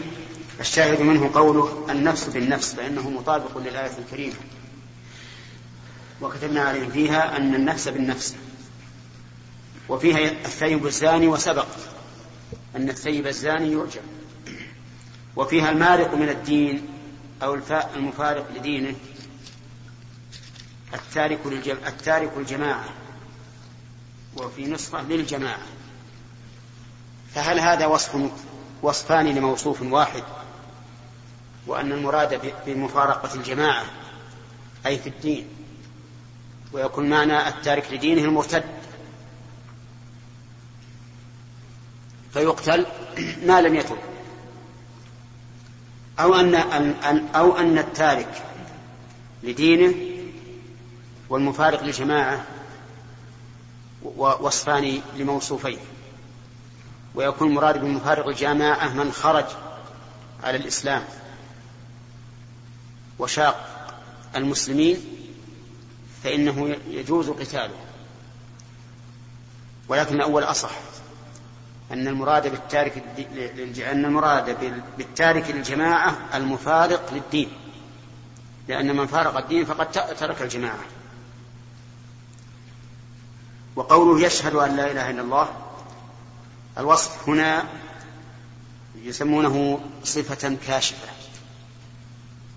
الشاهد 0.60 1.00
منه 1.00 1.30
قوله 1.34 1.86
النفس 1.90 2.28
بالنفس 2.28 2.74
فإنه 2.74 3.10
مطابق 3.10 3.58
للآية 3.58 3.98
الكريمة. 3.98 4.34
وكتبنا 6.22 6.62
عليهم 6.62 6.90
فيها 6.90 7.36
أن 7.36 7.54
النفس 7.54 7.88
بالنفس. 7.88 8.36
وفيها 9.88 10.18
الثيب 10.18 10.86
الزاني 10.86 11.26
وسبق 11.26 11.66
أن 12.76 12.88
الثيب 12.88 13.26
الزاني 13.26 13.72
يرجع 13.72 14.00
وفيها 15.36 15.70
المارق 15.70 16.14
من 16.14 16.28
الدين 16.28 16.88
أو 17.42 17.54
الفاء 17.54 17.92
المفارق 17.96 18.50
لدينه. 18.56 18.94
التارك 20.94 21.38
التارك 21.86 22.32
الجماعة 22.36 22.84
وفي 24.36 24.66
نسخة 24.66 25.02
للجماعة. 25.02 25.66
فهل 27.34 27.60
هذا 27.60 27.86
وصف 27.86 28.30
وصفان 28.82 29.26
لموصوف 29.26 29.82
واحد؟ 29.82 30.22
وأن 31.66 31.92
المراد 31.92 32.52
بمفارقة 32.66 33.34
الجماعة 33.34 33.84
أي 34.86 34.98
في 34.98 35.08
الدين. 35.08 35.61
ويكون 36.72 37.10
معنى 37.10 37.48
التارك 37.48 37.92
لدينه 37.92 38.22
المرتد. 38.22 38.64
فيقتل 42.32 42.86
ما 43.46 43.60
لم 43.60 43.74
يتب. 43.74 43.96
أو 46.18 46.34
أن 46.34 46.54
أو 47.34 47.58
أن 47.58 47.78
التارك 47.78 48.42
لدينه 49.42 49.94
والمفارق 51.28 51.82
للجماعة 51.82 52.44
وصفان 54.16 55.00
لموصوفين 55.16 55.78
ويكون 57.14 57.48
المراد 57.48 57.80
بالمفارق 57.80 58.28
الجماعة 58.28 58.88
من 58.88 59.12
خرج 59.12 59.44
على 60.44 60.56
الإسلام 60.56 61.04
وشاق 63.18 63.88
المسلمين 64.36 64.96
فإنه 66.24 66.76
يجوز 66.88 67.30
قتاله. 67.30 67.74
ولكن 69.88 70.14
الأول 70.14 70.42
أصح. 70.42 70.70
أن 71.92 72.08
المراد 72.08 72.50
بالتارك 72.50 73.02
أن 73.78 74.04
المراد 74.04 74.76
بالتارك 74.98 75.50
للجماعة 75.50 76.18
المفارق 76.34 77.14
للدين. 77.14 77.48
لأن 78.68 78.96
من 78.96 79.06
فارق 79.06 79.36
الدين 79.36 79.64
فقد 79.64 79.92
ترك 79.92 80.42
الجماعة. 80.42 80.84
وقوله 83.76 84.26
يشهد 84.26 84.54
أن 84.54 84.76
لا 84.76 84.90
إله 84.90 85.10
إلا 85.10 85.20
الله 85.20 85.48
الوصف 86.78 87.28
هنا 87.28 87.64
يسمونه 89.02 89.80
صفة 90.04 90.56
كاشفة. 90.66 91.08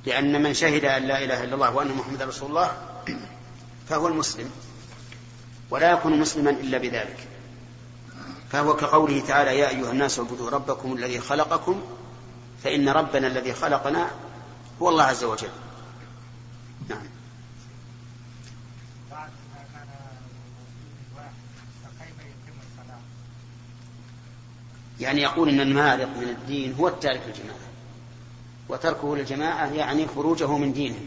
لأن 0.06 0.44
من 0.44 0.54
شهد 0.54 0.86
أن 0.86 1.04
لا 1.04 1.24
إله 1.24 1.44
إلا 1.44 1.56
الله 1.56 1.76
وأن 1.76 1.88
محمد 1.88 2.22
رسول 2.22 2.50
الله 2.50 2.72
فهو 3.90 4.08
المسلم 4.08 4.50
ولا 5.70 5.92
يكون 5.92 6.20
مسلما 6.20 6.50
إلا 6.50 6.78
بذلك. 6.78 7.28
فهو 8.52 8.76
كقوله 8.76 9.20
تعالى 9.20 9.60
يا 9.60 9.70
أيها 9.70 9.92
الناس 9.92 10.20
اعبدوا 10.20 10.50
ربكم 10.50 10.94
الذي 10.94 11.20
خلقكم 11.20 11.82
فإن 12.64 12.90
ربنا 12.90 13.28
الذي 13.28 13.54
خلقنا 13.54 14.12
هو 14.82 14.90
الله 14.90 15.04
عز 15.04 15.24
وجل. 15.24 15.50
نعم. 16.90 17.02
يعني 25.00 25.22
يقول 25.22 25.50
إن 25.50 25.60
المارق 25.60 26.18
من 26.18 26.30
الدين 26.30 26.74
هو 26.74 26.88
التارك 26.88 27.22
للجماعة 27.28 27.60
وتركه 28.70 29.16
للجماعة 29.16 29.74
يعني 29.74 30.08
خروجه 30.08 30.58
من 30.58 30.74
دينه. 30.74 31.00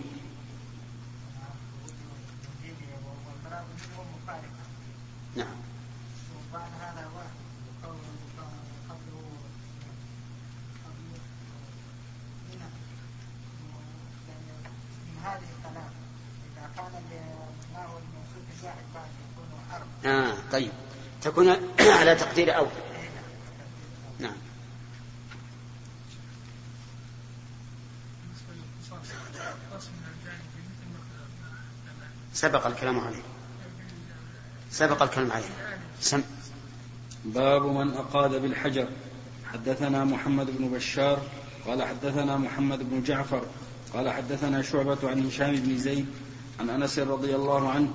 تكون 21.29 21.49
على 22.01 22.15
تقدير 22.15 22.57
أو 22.57 22.67
نعم. 24.19 24.33
سبق 32.35 32.67
الكلام 32.67 33.01
عليه. 33.01 33.23
سبق 34.71 35.03
الكلام 35.03 35.33
عليه. 35.33 35.45
سم. 36.01 36.23
باب 37.25 37.67
من 37.67 37.95
أقاد 37.95 38.43
بالحجر. 38.43 38.89
حدثنا 39.53 40.05
محمد 40.05 40.59
بن 40.59 40.69
بشار 40.69 41.23
قال 41.67 41.83
حدثنا 41.83 42.37
محمد 42.37 42.91
بن 42.91 43.03
جعفر 43.03 43.43
قال 43.95 44.11
حدثنا 44.11 44.63
شعبة 44.63 44.99
عن 45.03 45.27
هشام 45.27 45.57
بن 45.57 45.79
زيد 45.79 46.07
عن 46.61 46.71
أنس 46.71 46.99
رضي 46.99 47.35
الله 47.35 47.71
عنه 47.71 47.91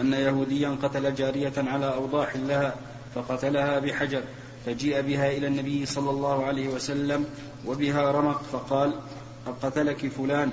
أن 0.00 0.12
يهوديا 0.12 0.76
قتل 0.82 1.14
جارية 1.14 1.52
على 1.56 1.94
أوضاح 1.94 2.36
لها 2.36 2.74
فقتلها 3.14 3.78
بحجر 3.78 4.22
فجيء 4.66 5.00
بها 5.00 5.30
إلى 5.30 5.46
النبي 5.46 5.86
صلى 5.86 6.10
الله 6.10 6.44
عليه 6.44 6.68
وسلم 6.68 7.26
وبها 7.66 8.10
رمق 8.10 8.42
فقال 8.42 8.94
قد 9.46 9.54
قتلك 9.62 10.06
فلان. 10.06 10.50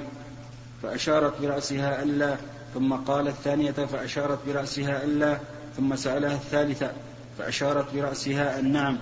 فأشارت 0.84 1.42
برأسها 1.42 2.04
ألا 2.04 2.38
ثم 2.74 2.94
قال 2.94 3.28
الثانية 3.28 3.72
فأشارت 3.72 4.40
برأسها 4.48 5.04
ألا 5.04 5.40
ثم 5.78 5.96
سألها 5.96 6.34
الثالثة 6.34 6.92
فأشارت 7.38 7.94
برأسها 7.94 8.60
النعم 8.60 8.98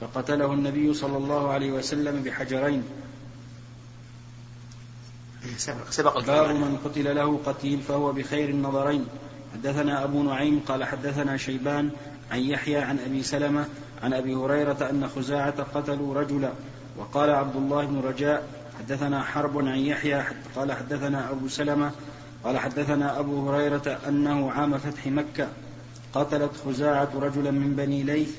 فقتله 0.00 0.52
النبي 0.52 0.94
صلى 0.94 1.16
الله 1.16 1.50
عليه 1.50 1.72
وسلم 1.72 2.22
بحجرين. 2.22 2.84
سبق, 5.56 5.90
سبق 5.90 6.18
باب 6.26 6.50
من 6.50 6.78
قتل 6.84 7.16
له 7.16 7.40
قتيل 7.46 7.80
فهو 7.80 8.12
بخير 8.12 8.48
النظرين. 8.48 9.06
حدثنا 9.54 10.04
أبو 10.04 10.22
نعيم 10.22 10.60
قال 10.68 10.84
حدثنا 10.84 11.36
شيبان 11.36 11.90
عن 12.30 12.40
يحيى 12.40 12.78
عن 12.78 12.98
أبي 12.98 13.22
سلمة 13.22 13.64
عن 14.02 14.12
أبي 14.12 14.34
هريرة 14.34 14.88
أن 14.90 15.08
خزاعة 15.08 15.62
قتلوا 15.62 16.14
رجلا 16.14 16.52
وقال 16.98 17.30
عبد 17.30 17.56
الله 17.56 17.84
بن 17.84 18.00
رجاء 18.00 18.48
حدثنا 18.78 19.22
حرب 19.22 19.58
عن 19.58 19.78
يحيى 19.78 20.24
قال 20.56 20.72
حدثنا 20.72 21.30
أبو 21.30 21.48
سلمة 21.48 21.90
قال 22.44 22.58
حدثنا 22.58 23.18
أبو 23.18 23.50
هريرة 23.50 23.98
أنه 24.08 24.50
عام 24.50 24.78
فتح 24.78 25.06
مكة 25.06 25.48
قتلت 26.14 26.50
خزاعة 26.66 27.10
رجلا 27.14 27.50
من 27.50 27.76
بني 27.76 28.02
ليث 28.02 28.30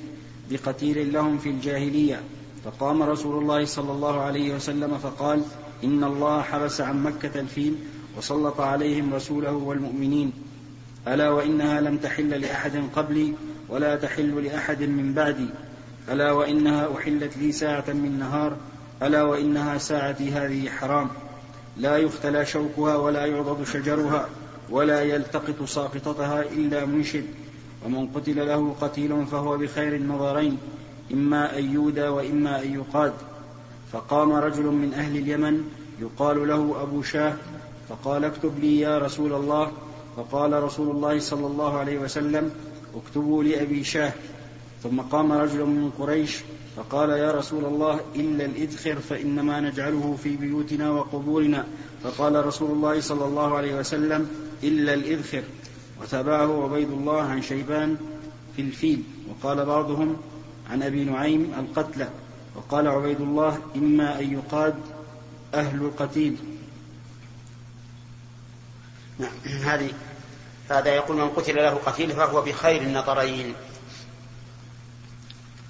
بقتيل 0.50 1.14
لهم 1.14 1.38
في 1.38 1.50
الجاهلية 1.50 2.22
فقام 2.66 3.04
رسول 3.04 3.44
الله 3.44 3.66
صلى 3.66 3.92
الله 3.92 4.22
عليه 4.22 4.56
وسلم 4.56 4.98
فقال 4.98 5.42
إن 5.84 6.04
الله 6.04 6.42
حبس 6.42 6.82
عن 6.82 7.04
مكة 7.04 7.40
الفيل 7.40 7.76
وسلط 8.18 8.62
عليهم 8.62 9.14
رسوله 9.14 9.52
والمؤمنين 9.52 10.34
ألا 11.08 11.30
وإنها 11.30 11.82
لم 11.82 11.98
تحل 11.98 12.30
لأحد 12.42 12.84
قبلي 12.96 13.34
ولا 13.70 13.96
تحل 13.96 14.44
لأحد 14.44 14.84
من 14.84 15.14
بعدي. 15.14 15.48
ألا 16.10 16.32
وإنها 16.32 16.98
أحلت 16.98 17.38
لي 17.38 17.52
ساعة 17.52 17.86
من 17.88 18.20
نهار. 18.20 18.58
ألا 19.04 19.24
وإنها 19.24 19.78
ساعتي 19.78 20.32
هذه 20.32 20.70
حرام. 20.70 21.10
لا 21.78 21.98
يختلى 21.98 22.46
شوكها 22.46 22.96
ولا 22.96 23.26
يعضد 23.26 23.64
شجرها 23.64 24.30
ولا 24.70 25.02
يلتقط 25.02 25.64
ساقطتها 25.64 26.42
إلا 26.42 26.86
منشد. 26.86 27.26
ومن 27.86 28.08
قتل 28.08 28.48
له 28.48 28.76
قتيل 28.82 29.26
فهو 29.26 29.58
بخير 29.58 29.96
النظرين 29.96 30.58
إما 31.14 31.58
أن 31.60 31.74
يودى 31.74 32.08
وإما 32.08 32.64
أن 32.64 32.74
يقاد. 32.74 33.14
فقام 33.92 34.32
رجل 34.32 34.64
من 34.64 34.94
أهل 34.94 35.18
اليمن 35.18 35.64
يقال 36.02 36.48
له 36.48 36.82
أبو 36.82 37.02
شاه 37.02 37.34
فقال 37.90 38.26
اكتب 38.26 38.60
لي 38.60 38.80
يا 38.80 38.98
رسول 38.98 39.34
الله 39.34 39.72
فقال 40.18 40.64
رسول 40.64 40.96
الله 40.96 41.20
صلى 41.20 41.48
الله 41.48 41.78
عليه 41.78 42.00
وسلم 42.00 42.52
اكتبوا 42.96 43.44
لأبي 43.44 43.84
شاه. 43.84 44.14
ثم 44.84 45.02
قام 45.02 45.32
رجل 45.32 45.66
من 45.66 45.92
قريش 46.00 46.40
فقال 46.76 47.10
يا 47.10 47.32
رسول 47.32 47.66
الله 47.66 48.00
إلا 48.16 48.46
الإذخر 48.46 48.96
فإنما 48.96 49.60
نجعله 49.60 50.18
في 50.24 50.36
بيوتنا 50.36 50.92
وقبورنا. 50.92 51.66
فقال 52.04 52.46
رسول 52.46 52.72
الله 52.72 53.02
صلى 53.02 53.26
الله 53.26 53.56
عليه 53.56 53.80
وسلم 53.80 54.30
إلا 54.64 54.94
الإذخر 54.94 55.44
وتابعه 56.02 56.64
عبيد 56.64 56.92
الله 56.92 57.22
عن 57.22 57.42
شيبان 57.42 57.98
في 58.56 58.62
الفيل. 58.62 59.04
وقال 59.30 59.66
بعضهم 59.66 60.16
عن 60.72 60.84
أبي 60.84 61.04
نعيم 61.04 61.54
القتلى. 61.60 62.10
وقال 62.56 62.88
عبيد 62.88 63.22
الله 63.22 63.58
إما 63.76 64.20
أن 64.20 64.34
يقاد 64.34 64.76
أهل 65.54 65.82
القتيل. 65.82 66.36
نعم 69.22 69.62
هذه 69.64 69.94
هذا 70.70 70.96
يقول 70.96 71.18
من 71.18 71.30
قتل 71.30 71.56
له 71.56 71.80
قتيل 71.86 72.12
فهو 72.12 72.42
بخير 72.42 72.82
النظرين. 72.82 73.56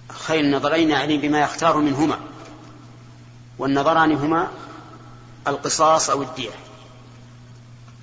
خير 0.10 0.40
النظرين 0.40 0.90
يعني 0.90 1.18
بما 1.18 1.42
يختار 1.42 1.78
منهما 1.78 2.20
والنظران 3.60 4.12
هما 4.12 4.52
القصاص 5.48 6.10
أو 6.10 6.22
الدية. 6.22 6.52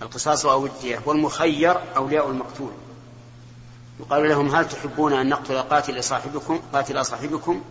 القصاص 0.03 0.47
أو 0.47 0.67
الدية 0.67 1.03
والمخير 1.07 1.77
أولياء 1.97 2.31
المقتول. 2.31 2.73
يقال 4.01 4.29
لهم 4.29 4.55
هل 4.55 4.69
تحبون 4.69 5.13
أن 5.13 5.29
نقتل 5.29 5.59
قاتل 5.59 6.05
صاحبكم 6.05 6.61
قاتل 6.73 7.07
صاحبكم 7.07 7.63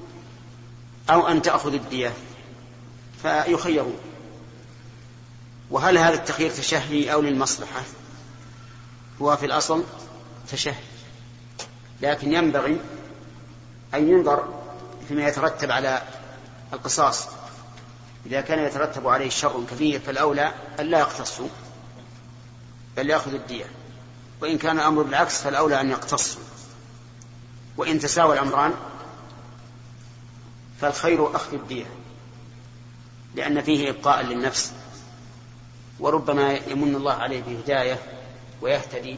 أو 1.10 1.28
أن 1.28 1.42
تأخذ 1.42 1.74
الدية؟ 1.74 2.14
فيخيرون. 3.22 3.98
وهل 5.72 5.98
هذا 5.98 6.14
التخيير 6.14 6.52
تشهي 6.52 7.14
أو 7.14 7.22
للمصلحة؟ 7.22 7.82
هو 9.22 9.38
في 9.38 9.46
الأصل 9.46 9.84
تشهي 10.52 10.84
لكن 12.02 12.34
ينبغي 12.34 12.78
أن 13.94 14.10
ينظر 14.10 14.54
فيما 15.08 15.28
يترتب 15.28 15.72
على 15.72 16.02
القصاص. 16.74 17.28
إذا 18.26 18.42
كان 18.42 18.66
يترتب 18.66 19.08
عليه 19.08 19.30
شر 19.30 19.64
كبير 19.72 20.00
فالأولى 20.00 20.54
أن 20.80 20.86
لا 20.86 21.00
يقتصوا 21.00 21.48
بل 22.98 23.10
يأخذ 23.10 23.34
الدية. 23.34 23.66
وإن 24.42 24.58
كان 24.58 24.80
الأمر 24.80 25.04
بالعكس 25.04 25.42
فالأولى 25.42 25.82
أن 25.82 25.90
يقتصوا. 25.90 26.42
وإن 27.78 28.00
تساوى 28.00 28.34
الأمران 28.34 28.74
فالخير 30.82 31.36
أخذ 31.36 31.54
الدية 31.54 31.86
لأن 33.36 33.62
فيه 33.62 33.90
إبقاء 33.90 34.26
للنفس. 34.26 34.72
وربما 36.00 36.54
يمن 36.68 36.96
الله 36.96 37.14
عليه 37.14 37.42
بهداية 37.42 38.00
ويهتدي. 38.62 39.18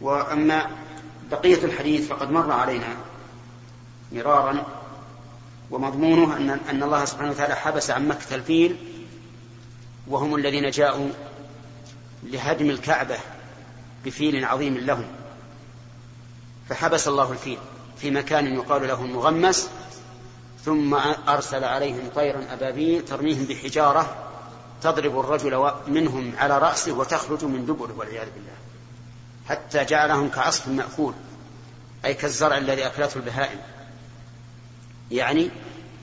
وأما 0.00 0.70
بقية 1.30 1.64
الحديث 1.64 2.08
فقد 2.08 2.30
مر 2.30 2.52
علينا 2.52 2.96
مرارا 4.12 4.66
ومضمونه 5.70 6.36
أن 6.36 6.50
أن 6.50 6.82
الله 6.82 7.04
سبحانه 7.04 7.30
وتعالى 7.30 7.56
حبس 7.56 7.90
عن 7.90 8.08
مكة 8.08 8.34
الفيل 8.34 8.76
وهم 10.06 10.34
الذين 10.34 10.70
جاءوا 10.70 11.08
لهدم 12.22 12.70
الكعبة 12.70 13.16
بفيل 14.04 14.44
عظيم 14.44 14.78
لهم. 14.78 15.06
فحبس 16.68 17.08
الله 17.08 17.32
الفيل 17.32 17.58
في 17.98 18.10
مكان 18.10 18.54
يقال 18.54 18.88
له 18.88 19.04
المغمس 19.04 19.70
ثم 20.64 20.94
أرسل 21.28 21.64
عليهم 21.64 22.08
طيرا 22.14 22.46
أبابيل 22.52 23.04
ترميهم 23.04 23.44
بحجارة 23.44 24.25
تضرب 24.82 25.20
الرجل 25.20 25.72
منهم 25.86 26.32
على 26.36 26.58
رأسه 26.58 26.92
وتخرج 26.92 27.44
من 27.44 27.66
دبره 27.66 27.94
والعياذ 27.96 28.28
بالله. 28.34 28.56
حتى 29.48 29.84
جعلهم 29.84 30.28
كعصف 30.28 30.68
مأكول 30.68 31.14
أي 32.04 32.14
كالزرع 32.14 32.58
الذي 32.58 32.86
أكلته 32.86 33.16
البهائم. 33.18 33.58
يعني 35.10 35.50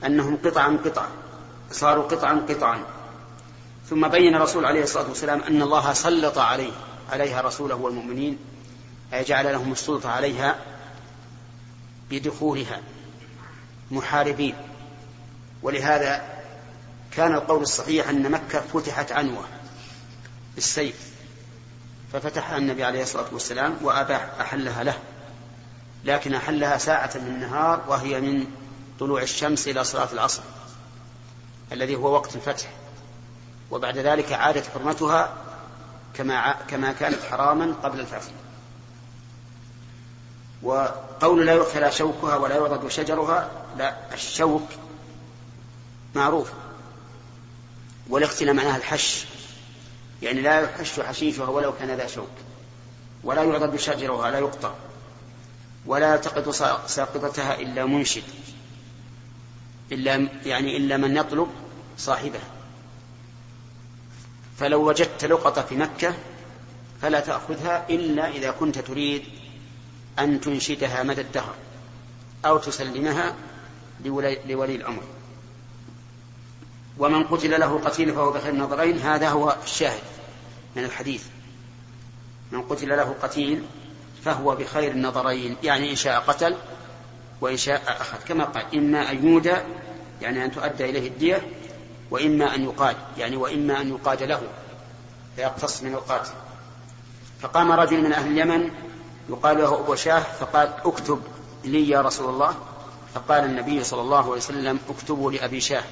أنهم 0.05 0.37
قطعا 0.45 0.79
قطعا 0.85 1.07
صاروا 1.71 2.03
قطعا 2.03 2.45
قطعا. 2.49 2.83
ثم 3.89 4.07
بين 4.07 4.35
الرسول 4.35 4.65
عليه 4.65 4.83
الصلاة 4.83 5.09
والسلام 5.09 5.41
أن 5.41 5.61
الله 5.61 5.93
سلط 5.93 6.37
عليه 6.37 6.71
عليها 7.11 7.41
رسوله 7.41 7.75
والمؤمنين 7.75 8.37
أي 9.13 9.23
جعل 9.23 9.51
لهم 9.51 9.71
السلطة 9.71 10.09
عليها 10.09 10.55
بدخولها 12.09 12.81
محاربين. 13.91 14.55
ولهذا 15.63 16.32
كان 17.15 17.33
القول 17.35 17.61
الصحيح 17.61 18.09
أن 18.09 18.31
مكة 18.31 18.61
فتحت 18.61 19.11
عنوة 19.11 19.45
بالسيف 20.55 21.13
ففتحها 22.13 22.57
النبي 22.57 22.83
عليه 22.83 23.03
الصلاة 23.03 23.25
والسلام 23.31 23.77
وأباح 23.81 24.29
أحلها 24.41 24.83
له 24.83 24.99
لكن 26.03 26.33
أحلها 26.33 26.77
ساعة 26.77 27.11
من 27.15 27.27
النهار 27.27 27.83
وهي 27.87 28.21
من 28.21 28.47
طلوع 28.99 29.21
الشمس 29.21 29.67
إلى 29.67 29.83
صلاة 29.83 30.13
العصر 30.13 30.41
الذي 31.71 31.95
هو 31.95 32.13
وقت 32.13 32.35
الفتح. 32.35 32.69
وبعد 33.71 33.97
ذلك 33.97 34.33
عادت 34.33 34.67
حرمتها 34.67 35.33
كما 36.13 36.55
كما 36.67 36.91
كانت 36.91 37.23
حراما 37.31 37.73
قبل 37.83 37.99
الفتح. 37.99 38.31
وقول 40.63 41.45
لا 41.45 41.53
يؤكل 41.53 41.93
شوكها 41.93 42.35
ولا 42.35 42.55
يعضد 42.55 42.87
شجرها 42.87 43.49
لا 43.77 43.95
الشوك 44.13 44.69
معروف. 46.15 46.51
والاختنا 48.09 48.53
معناها 48.53 48.77
الحش. 48.77 49.25
يعني 50.21 50.41
لا 50.41 50.61
يحش 50.61 50.99
حشيشها 50.99 51.47
ولو 51.47 51.73
كان 51.73 51.97
ذا 51.97 52.07
شوك. 52.07 52.27
ولا 53.23 53.43
يعضد 53.43 53.75
شجرها 53.75 54.31
لا 54.31 54.39
يقطع. 54.39 54.73
ولا 55.85 56.13
يلتقط 56.13 56.49
ساقطتها 56.87 57.59
إلا 57.59 57.85
منشد. 57.85 58.23
إلا 59.91 60.27
يعني 60.45 60.77
إلا 60.77 60.97
من 60.97 61.17
يطلب 61.17 61.47
صاحبها. 61.97 62.49
فلو 64.59 64.87
وجدت 64.87 65.25
لقطة 65.25 65.61
في 65.61 65.75
مكة 65.75 66.13
فلا 67.01 67.19
تأخذها 67.19 67.89
إلا 67.89 68.27
إذا 68.27 68.51
كنت 68.51 68.79
تريد 68.79 69.23
أن 70.19 70.41
تنشدها 70.41 71.03
مدى 71.03 71.21
الدهر 71.21 71.53
أو 72.45 72.57
تسلمها 72.57 73.35
لولي, 74.05 74.39
لولي 74.45 74.75
الأمر. 74.75 75.03
ومن 76.97 77.23
قتل 77.23 77.59
له 77.59 77.81
قتيل 77.85 78.13
فهو 78.13 78.31
بخير 78.31 78.53
النظرين 78.53 78.99
هذا 78.99 79.29
هو 79.29 79.55
الشاهد 79.63 80.03
من 80.75 80.83
الحديث. 80.83 81.23
من 82.51 82.61
قتل 82.61 82.89
له 82.89 83.15
قتيل 83.21 83.63
فهو 84.25 84.55
بخير 84.55 84.91
النظرين 84.91 85.55
يعني 85.63 85.91
إن 85.91 85.95
شاء 85.95 86.19
قتل 86.19 86.55
وإن 87.41 87.57
شاء 87.57 87.81
أخذ. 87.87 88.17
كما 88.27 88.43
قال 88.43 88.63
إما 88.75 89.11
أن 89.11 89.27
يودى 89.27 89.55
يعني 90.21 90.45
أن 90.45 90.51
تؤدى 90.51 90.89
إليه 90.89 91.07
الدية 91.07 91.41
وإما 92.11 92.55
أن 92.55 92.63
يقاد 92.63 92.95
يعني 93.17 93.35
وإما 93.35 93.81
أن 93.81 93.89
يقاد 93.89 94.23
له 94.23 94.41
فيقتص 95.35 95.83
من 95.83 95.93
القاتل. 95.93 96.31
فقام 97.41 97.71
رجل 97.71 98.03
من 98.03 98.13
أهل 98.13 98.31
اليمن 98.31 98.69
يقال 99.29 99.57
له 99.57 99.79
أبو 99.79 99.95
شاه 99.95 100.19
فقال 100.19 100.73
اكتب 100.85 101.21
لي 101.63 101.89
يا 101.89 102.01
رسول 102.01 102.29
الله. 102.29 102.55
فقال 103.13 103.43
النبي 103.45 103.83
صلى 103.83 104.01
الله 104.01 104.23
عليه 104.23 104.31
وسلم 104.31 104.79
اكتبوا 104.89 105.31
لأبي 105.31 105.61
شاه. 105.61 105.83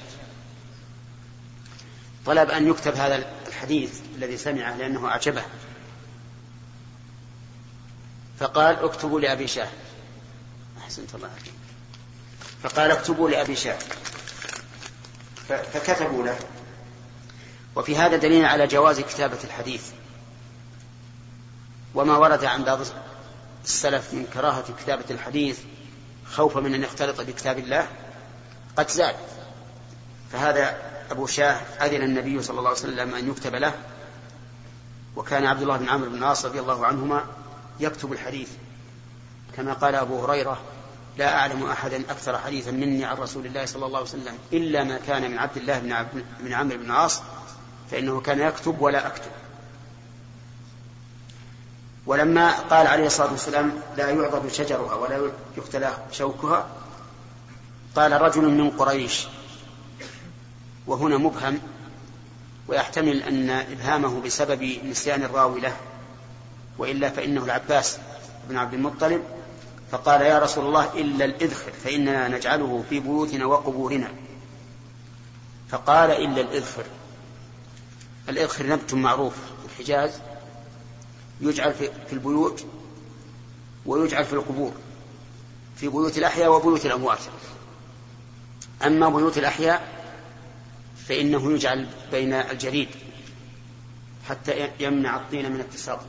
طلب 2.26 2.50
أن 2.50 2.68
يكتب 2.68 2.94
هذا 2.94 3.24
الحديث 3.48 4.00
الذي 4.16 4.36
سمعه 4.36 4.76
لأنه 4.76 5.08
أعجبه. 5.08 5.42
فقال 8.38 8.76
اكتبوا 8.76 9.20
لأبي 9.20 9.46
شاه 9.48 9.68
أحسنت 10.78 11.14
الله 11.14 11.28
عليك. 11.28 11.52
فقال 12.62 12.90
اكتبوا 12.90 13.30
لأبي 13.30 13.56
شاه 13.56 13.78
فكتبوا 15.48 16.24
له. 16.24 16.38
وفي 17.76 17.96
هذا 17.96 18.16
دليل 18.16 18.44
على 18.44 18.66
جواز 18.66 19.00
كتابة 19.00 19.38
الحديث. 19.44 19.82
وما 21.94 22.16
ورد 22.16 22.44
عن 22.44 22.64
بعض 22.64 22.78
السلف 23.64 24.14
من 24.14 24.26
كراهة 24.34 24.64
كتابة 24.82 25.04
الحديث 25.10 25.58
خوفا 26.26 26.60
من 26.60 26.74
أن 26.74 26.82
يختلط 26.82 27.20
بكتاب 27.20 27.58
الله. 27.58 27.88
قد 28.76 28.88
زاد. 28.88 29.16
فهذا 30.32 30.91
أبو 31.12 31.26
شاه 31.26 31.54
أذن 31.80 32.02
النبي 32.02 32.42
صلى 32.42 32.58
الله 32.58 32.70
عليه 32.70 32.78
وسلم 32.80 33.14
أن 33.14 33.28
يكتب 33.30 33.54
له 33.54 33.72
وكان 35.16 35.46
عبد 35.46 35.62
الله 35.62 35.76
بن 35.76 35.88
عمرو 35.88 36.10
بن 36.10 36.16
العاص 36.16 36.44
رضي 36.44 36.60
الله 36.60 36.86
عنهما 36.86 37.24
يكتب 37.80 38.12
الحديث. 38.12 38.48
كما 39.56 39.72
قال 39.72 39.94
أبو 39.94 40.24
هريرة 40.24 40.60
لا 41.18 41.38
أعلم 41.38 41.66
أحدا 41.66 41.96
أكثر 42.10 42.38
حديثا 42.38 42.70
مني 42.70 43.04
عن 43.04 43.16
رسول 43.16 43.46
الله 43.46 43.66
صلى 43.66 43.86
الله 43.86 43.98
عليه 43.98 44.08
وسلم 44.08 44.38
إلا 44.52 44.84
ما 44.84 44.98
كان 44.98 45.30
من 45.30 45.38
عبد 45.38 45.56
الله 45.56 45.78
بن 46.40 46.52
عمرو 46.52 46.78
بن 46.78 46.84
العاص 46.84 47.22
فإنه 47.90 48.20
كان 48.20 48.40
يكتب 48.40 48.80
ولا 48.80 49.06
أكتب. 49.06 49.30
ولما 52.06 52.50
قال 52.50 52.86
عليه 52.86 53.06
الصلاة 53.06 53.30
والسلام 53.30 53.72
لا 53.96 54.10
يعضد 54.10 54.52
شجرها 54.52 54.94
ولا 54.94 55.30
يقتلى 55.56 55.92
شوكها 56.12 56.66
قال 57.96 58.12
رجل 58.22 58.42
من 58.42 58.70
قريش 58.70 59.26
وهنا 60.86 61.16
مبهم 61.16 61.58
ويحتمل 62.68 63.22
أن 63.22 63.50
إبهامه 63.50 64.20
بسبب 64.20 64.78
نسيان 64.84 65.22
الراوي 65.22 65.60
له 65.60 65.76
وإلا 66.78 67.08
فإنه 67.08 67.44
العباس 67.44 67.98
بن 68.48 68.56
عبد 68.56 68.74
المطلب 68.74 69.22
فقال 69.90 70.20
يا 70.20 70.38
رسول 70.38 70.66
الله 70.66 71.00
إلا 71.00 71.24
الإذخر 71.24 71.72
فإننا 71.84 72.28
نجعله 72.28 72.84
في 72.90 73.00
بيوتنا 73.00 73.46
وقبورنا. 73.46 74.08
فقال 75.68 76.10
إلا 76.10 76.40
الإذخر. 76.40 76.84
الإذخر 78.28 78.66
نبت 78.66 78.94
معروف 78.94 79.34
في 79.34 79.72
الحجاز 79.72 80.20
يجعل 81.40 81.74
في 81.74 82.12
البيوت 82.12 82.64
ويجعل 83.86 84.24
في 84.24 84.32
القبور 84.32 84.72
في 85.76 85.88
بيوت 85.88 86.18
الأحياء 86.18 86.52
وبيوت 86.52 86.86
الأموات. 86.86 87.18
أما 88.86 89.08
بيوت 89.08 89.38
الأحياء 89.38 90.01
فإنه 91.08 91.52
يجعل 91.52 91.88
بين 92.12 92.32
الجريد 92.32 92.88
حتى 94.28 94.68
يمنع 94.80 95.16
الطين 95.16 95.52
من 95.52 95.60
التساقط 95.60 96.06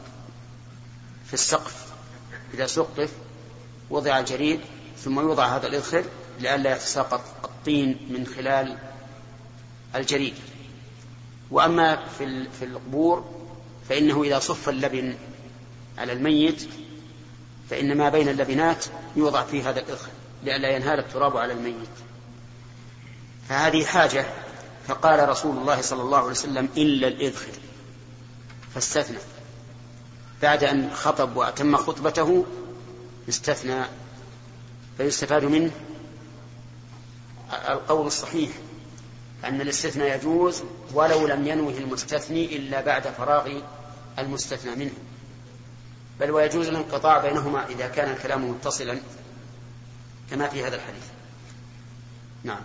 في 1.28 1.34
السقف 1.34 1.86
إذا 2.54 2.68
سقف 2.68 3.12
وضع 3.90 4.20
الجريد 4.20 4.60
ثم 4.98 5.20
يوضع 5.20 5.58
هذا 5.58 5.68
الإذخر 5.68 6.04
لئلا 6.40 6.76
يتساقط 6.76 7.22
الطين 7.44 8.08
من 8.10 8.28
خلال 8.28 8.78
الجريد. 9.96 10.34
وأما 11.52 12.06
في 12.18 12.50
في 12.60 12.66
القبور 12.66 13.26
فإنه 13.90 14.24
إذا 14.24 14.40
صف 14.40 14.70
اللبن 14.70 15.16
على 15.98 16.14
الميت 16.14 16.68
فإن 17.70 17.98
ما 17.98 18.10
بين 18.10 18.30
اللبنات 18.30 18.86
يوضع 19.16 19.44
فيه 19.44 19.70
هذا 19.70 19.80
الإذخر 19.80 20.12
لئلا 20.44 20.76
ينهال 20.76 21.00
التراب 21.00 21.38
على 21.38 21.54
الميت. 21.54 21.90
فهذه 23.50 23.86
حاجة 23.86 24.26
فقال 24.88 25.30
رسول 25.30 25.58
الله 25.58 25.82
صلى 25.82 26.02
الله 26.02 26.18
عليه 26.18 26.28
وسلم 26.28 26.70
إلا 26.78 27.08
الإذخر 27.08 27.52
فاستثنى. 28.74 29.18
بعد 30.42 30.64
أن 30.64 30.94
خطب 30.94 31.38
وأتم 31.38 31.78
خطبته 31.78 32.46
استثنى 33.30 33.86
فيستفاد 34.98 35.46
منه 35.46 35.72
القول 37.70 38.08
الصحيح 38.08 38.52
أن 39.46 39.62
الاستثناء 39.62 40.18
يجوز 40.18 40.64
ولو 40.94 41.28
لم 41.28 41.48
ينوه 41.48 41.78
المستثني 41.78 42.56
إلا 42.56 42.82
بعد 42.82 43.08
فراغ 43.08 43.62
المستثنى 44.20 44.76
منه. 44.76 44.94
بل 46.20 46.32
ويجوز 46.32 46.68
الانقطاع 46.68 47.18
بينهما 47.18 47.68
إذا 47.68 47.88
كان 47.88 48.12
الكلام 48.12 48.50
متصلا 48.50 49.00
كما 50.32 50.48
في 50.48 50.64
هذا 50.64 50.76
الحديث. 50.76 51.04
نعم. 52.44 52.62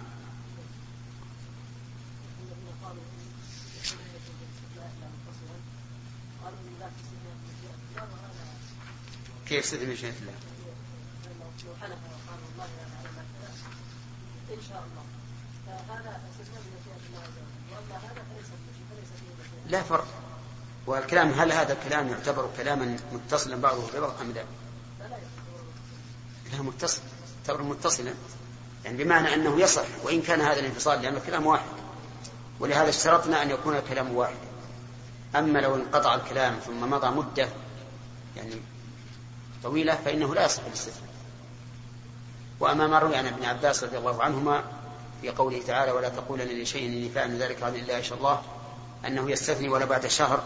كيف 9.49 9.75
لا 9.75 9.83
إن 9.83 9.97
شاء 9.97 10.11
الله؟ 10.11 10.33
لا 19.69 19.83
فرق. 19.83 20.07
والكلام 20.87 21.29
هل 21.29 21.53
هذا 21.53 21.73
الكلام 21.73 22.09
يعتبر 22.09 22.51
كلاما 22.57 22.97
متصلا 23.13 23.57
بعضه 23.57 23.91
ببعض 23.95 24.21
أم 24.21 24.33
لا؟ 24.33 24.45
لا 26.53 26.63
متصل. 26.63 27.01
يعتبر 27.39 27.63
متصلا. 27.63 28.15
يعني 28.85 29.05
بمعنى 29.05 29.35
أنه 29.35 29.61
يصح 29.61 29.87
وإن 30.05 30.23
كان 30.23 30.41
هذا 30.41 30.61
الانفصال 30.61 31.03
لأن 31.03 31.17
الكلام 31.17 31.47
واحد. 31.47 31.69
ولهذا 32.61 32.89
اشترطنا 32.89 33.43
أن 33.43 33.51
يكون 33.51 33.77
الكلام 33.77 34.15
واحد. 34.15 34.37
أما 35.37 35.59
لو 35.59 35.75
انقطع 35.75 36.15
الكلام 36.15 36.59
ثم 36.59 36.91
مضى 36.91 37.17
مدة 37.17 37.49
يعني 38.37 38.55
طويلة 39.63 39.95
فإنه 40.05 40.35
لا 40.35 40.45
يصح 40.45 40.65
الاستثناء 40.65 41.09
وأما 42.61 42.87
ما 42.87 42.99
روي 42.99 43.17
عن 43.17 43.27
ابن 43.27 43.45
عباس 43.45 43.85
رضي 43.85 43.99
الله 43.99 44.23
عنهما 44.23 44.65
في 45.23 45.31
قوله 45.31 45.63
تعالى 45.67 45.93
ولا 45.93 46.09
تقولن 46.09 46.63
لشيء 46.63 46.87
إني 46.87 47.09
فاعل 47.09 47.43
ذلك 47.43 47.63
عن 47.63 47.75
الله 47.75 47.99
إن 47.99 48.03
شاء 48.03 48.19
الله 48.19 48.43
أنه 49.07 49.31
يستثني 49.31 49.69
ولو 49.69 49.87
بعد 49.87 50.07
شهر. 50.07 50.43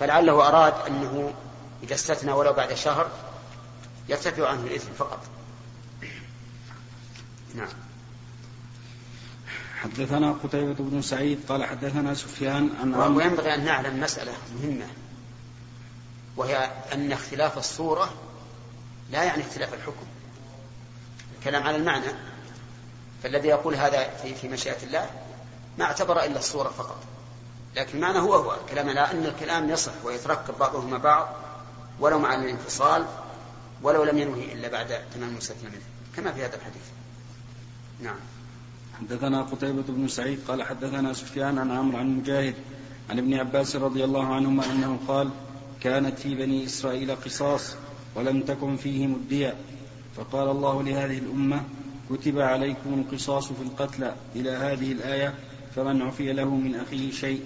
فلعله 0.00 0.48
أراد 0.48 0.74
أنه 0.86 1.34
إذا 1.82 1.94
استثنى 1.94 2.32
ولو 2.32 2.52
بعد 2.52 2.74
شهر 2.74 3.10
يرتفع 4.08 4.48
عنه 4.48 4.62
الإثم 4.62 4.92
فقط. 4.98 5.20
نعم. 7.54 7.68
حدثنا 9.80 10.32
قتيبة 10.32 10.74
بن 10.78 11.02
سعيد 11.02 11.40
قال 11.48 11.64
حدثنا 11.64 12.14
سفيان 12.14 12.70
عن 12.80 12.94
وينبغي 12.94 13.54
أن 13.54 13.64
نعلم 13.64 14.00
مسألة 14.00 14.32
مهمة 14.62 14.86
وهي 16.36 16.70
أن 16.92 17.12
اختلاف 17.12 17.58
الصورة 17.58 18.10
لا 19.12 19.24
يعني 19.24 19.42
اختلاف 19.42 19.74
الحكم. 19.74 20.06
الكلام 21.38 21.62
على 21.62 21.76
المعنى. 21.76 22.12
فالذي 23.22 23.48
يقول 23.48 23.74
هذا 23.74 24.16
في, 24.22 24.34
في 24.34 24.48
مشيئة 24.48 24.82
الله 24.82 25.10
ما 25.78 25.84
اعتبر 25.84 26.24
إلا 26.24 26.38
الصورة 26.38 26.68
فقط. 26.68 26.98
لكن 27.76 27.98
المعنى 27.98 28.18
هو 28.18 28.34
هو. 28.34 28.54
الكلام 28.54 28.88
على 28.88 29.00
أن 29.00 29.26
الكلام 29.26 29.70
يصح 29.70 29.92
ويتركب 30.04 30.58
بعضه 30.58 30.86
مع 30.86 30.96
بعض 30.96 31.28
ولو 32.00 32.18
مع 32.18 32.34
الانفصال 32.34 33.06
ولو 33.82 34.04
لم 34.04 34.18
ينوي 34.18 34.52
إلا 34.52 34.68
بعد 34.68 35.00
تمام 35.14 35.28
المستثنى 35.28 35.70
منه. 35.70 35.82
كما 36.16 36.32
في 36.32 36.44
هذا 36.44 36.56
الحديث. 36.56 36.82
نعم. 38.00 38.16
حدثنا 39.00 39.42
قتيبة 39.42 39.82
بن 39.88 40.08
سعيد 40.08 40.40
قال 40.48 40.62
حدثنا 40.62 41.12
سفيان 41.12 41.58
عن 41.58 41.70
عمرو 41.70 41.98
عن 41.98 42.18
مجاهد 42.18 42.54
عن 43.10 43.18
ابن 43.18 43.34
عباس 43.34 43.76
رضي 43.76 44.04
الله 44.04 44.34
عنهما 44.34 44.64
أنه 44.64 44.98
قال 45.08 45.30
كانت 45.80 46.18
في 46.18 46.34
بني 46.34 46.66
إسرائيل 46.66 47.16
قصاص 47.16 47.74
ولم 48.14 48.42
تكن 48.42 48.76
فيهم 48.76 49.14
الدية. 49.14 49.54
فقال 50.16 50.48
الله 50.48 50.82
لهذه 50.82 51.18
الأمة 51.18 51.62
كتب 52.10 52.38
عليكم 52.38 53.04
القصاص 53.06 53.52
في 53.52 53.62
القتلى 53.62 54.14
إلى 54.36 54.50
هذه 54.50 54.92
الآية 54.92 55.34
فمن 55.76 56.02
عفي 56.02 56.32
له 56.32 56.54
من 56.54 56.74
أخيه 56.74 57.10
شيء. 57.10 57.42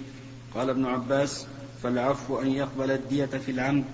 قال 0.55 0.69
ابن 0.69 0.85
عباس 0.85 1.47
فالعفو 1.83 2.41
أن 2.41 2.47
يقبل 2.47 2.91
الدية 2.91 3.25
في 3.25 3.51
العمد. 3.51 3.85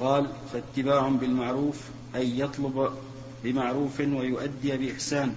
قال 0.00 0.28
فاتباع 0.52 1.08
بالمعروف 1.08 1.80
أي 2.14 2.38
يطلب 2.40 2.90
بمعروف 3.44 4.00
ويؤدي 4.00 4.76
بإحسان. 4.76 5.34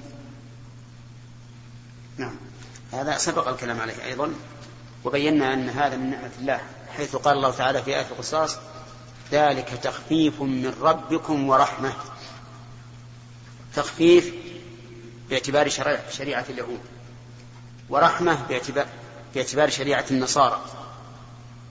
نعم. 2.18 2.36
هذا 2.92 3.18
سبق 3.18 3.48
الكلام 3.48 3.80
عليه 3.80 4.06
أيضا 4.06 4.34
وبينا 5.06 5.54
أن 5.54 5.70
هذا 5.70 5.98
من 5.98 6.10
نعمة 6.10 6.32
الله 6.40 6.62
حيث 6.98 7.16
قال 7.16 7.38
الله 7.38 7.52
تعالى 7.52 7.84
في 7.84 7.96
آية 7.96 8.06
القصاص 8.12 8.58
ذلك 9.32 9.70
تخفيف 9.84 10.42
من 10.42 10.76
ربكم 10.82 11.50
ورحمة. 11.50 11.94
تخفيف 13.76 14.34
باعتبار 15.30 15.70
شريعة 16.12 16.46
اليهود 16.50 16.80
ورحمة 17.90 18.46
باعتبار, 18.50 18.86
باعتبار 19.36 19.70
شريعة 19.70 20.06
النصارى 20.12 20.62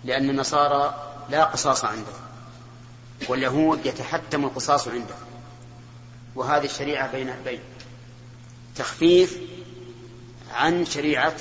لأن 0.04 0.30
النصارى 0.30 1.12
لا 1.30 1.44
قصاص 1.44 1.84
عندهم 1.84 2.26
واليهود 3.28 3.86
يتحتم 3.86 4.44
القصاص 4.44 4.88
عندهم 4.88 5.18
وهذه 6.34 6.64
الشريعة 6.64 7.12
بين 7.12 7.34
بين. 7.44 7.60
تخفيف 8.76 9.38
عن 10.52 10.86
شريعة 10.86 11.36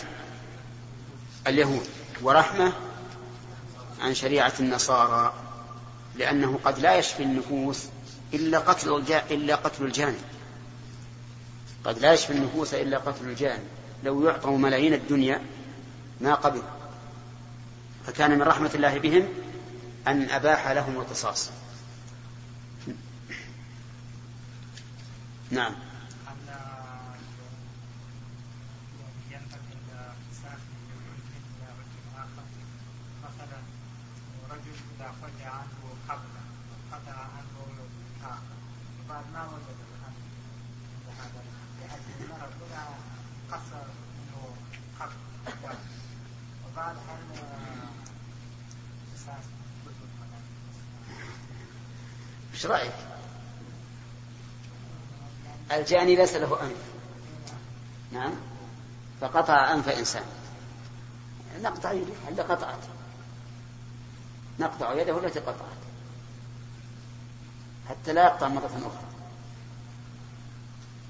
اليهود 1.47 1.87
ورحمة 2.21 2.73
عن 4.01 4.13
شريعة 4.13 4.53
النصارى. 4.59 5.33
لأنه 6.17 6.59
قد 6.63 6.79
لا 6.79 6.95
يشفي 6.95 7.23
النفوس 7.23 7.85
إلا 8.33 8.59
قتل 8.59 9.03
إلا 9.31 9.55
قتل 9.55 9.85
الجاني. 9.85 10.17
قد 11.83 11.99
لا 11.99 12.13
يشفي 12.13 12.33
النفوس 12.33 12.73
إلا 12.73 12.97
قتل 12.97 13.25
الجاني. 13.25 13.63
لو 14.03 14.25
يعطوا 14.25 14.57
ملايين 14.57 14.93
الدنيا 14.93 15.41
ما 16.21 16.33
قبل. 16.33 16.61
فكان 18.07 18.31
من 18.31 18.41
رحمة 18.41 18.71
الله 18.75 18.99
بهم 18.99 19.27
أن 20.07 20.29
أباح 20.29 20.67
لهم 20.67 20.95
القصاص. 20.97 21.49
نعم. 25.51 25.75
إيش 52.55 52.65
رأيك؟ 52.65 52.93
الجاني 55.71 56.15
ليس 56.15 56.33
له 56.33 56.61
أنف. 56.61 56.77
نعم. 58.11 58.33
فقطع 59.21 59.73
أنف 59.73 59.89
إنسان. 59.89 60.23
نقطع 61.61 61.91
يده 61.91 62.13
هل 62.27 62.41
قطعت؟ 62.41 62.79
نقطع 64.59 64.93
يده 64.93 65.17
التي 65.17 65.39
قطعت. 65.39 65.77
حتى 67.89 68.13
لا 68.13 68.23
يقطع 68.23 68.47
مرة 68.47 68.65
أخرى. 68.65 69.07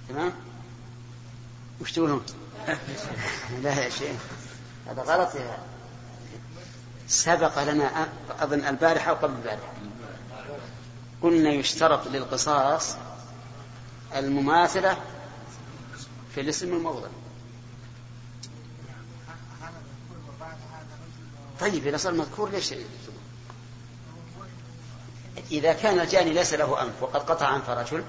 تمام؟ 0.10 0.34
وش 1.82 1.92
تقولون؟ 1.92 2.26
لا 3.64 3.84
يا 3.84 3.90
شيخ 3.90 4.22
هذا 4.88 5.02
غلط 5.02 5.36
يا 5.36 5.58
سبق 7.08 7.64
لنا 7.64 8.08
أظن 8.30 8.66
البارحة 8.66 9.12
وقبل 9.12 9.34
البارحة. 9.34 9.74
قلنا 11.22 11.50
يشترط 11.50 12.08
للقصاص 12.08 12.96
المماثلة 14.16 14.98
في 16.36 16.42
الاسم 16.42 16.74
الموضع 16.74 17.08
طيب 21.60 21.88
إذا 21.88 21.98
صار 21.98 22.14
مذكور 22.14 22.50
ليش 22.50 22.74
إذا 25.52 25.74
كان 25.74 26.00
الجاني 26.00 26.34
ليس 26.34 26.54
له 26.54 26.82
أنف 26.82 27.04
وقد 27.04 27.22
قطع 27.22 27.56
أنف 27.56 27.70
رجل 27.70 28.04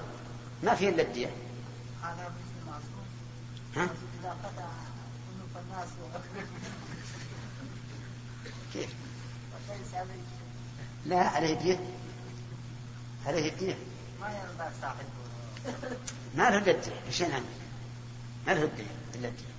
ما 0.63 0.75
فيه 0.75 0.89
إلا 0.89 1.01
الدية 1.01 1.31
ها؟ 3.75 3.89
كيف؟ 8.73 8.89
لا 11.05 11.19
عليه 11.19 11.53
دية 11.53 11.79
عليه 13.27 13.49
الدية 13.49 13.77
ما 14.21 14.27
ما 16.35 16.49
له 16.49 16.57
الدية 16.57 17.11
شيء 17.11 17.33
عنه 17.33 17.45
ما 18.47 18.51
له 18.51 18.63
الدية 18.63 18.83
إلا 19.15 19.27
الدية 19.27 19.57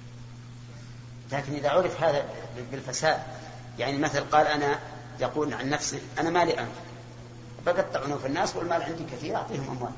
لكن 1.32 1.54
إذا 1.54 1.70
عرف 1.70 2.02
هذا 2.02 2.24
بالفساد 2.70 3.22
يعني 3.78 3.98
مثل 3.98 4.20
قال 4.20 4.46
أنا 4.46 4.78
يقول 5.20 5.54
عن 5.54 5.70
نفسه 5.70 6.00
أنا 6.18 6.30
مالي 6.30 6.60
أنف. 6.60 6.68
بقطع 7.66 8.04
عنف 8.04 8.26
الناس 8.26 8.56
والمال 8.56 8.82
عندي 8.82 9.04
كثير 9.04 9.36
أعطيهم 9.36 9.70
أموال. 9.70 9.92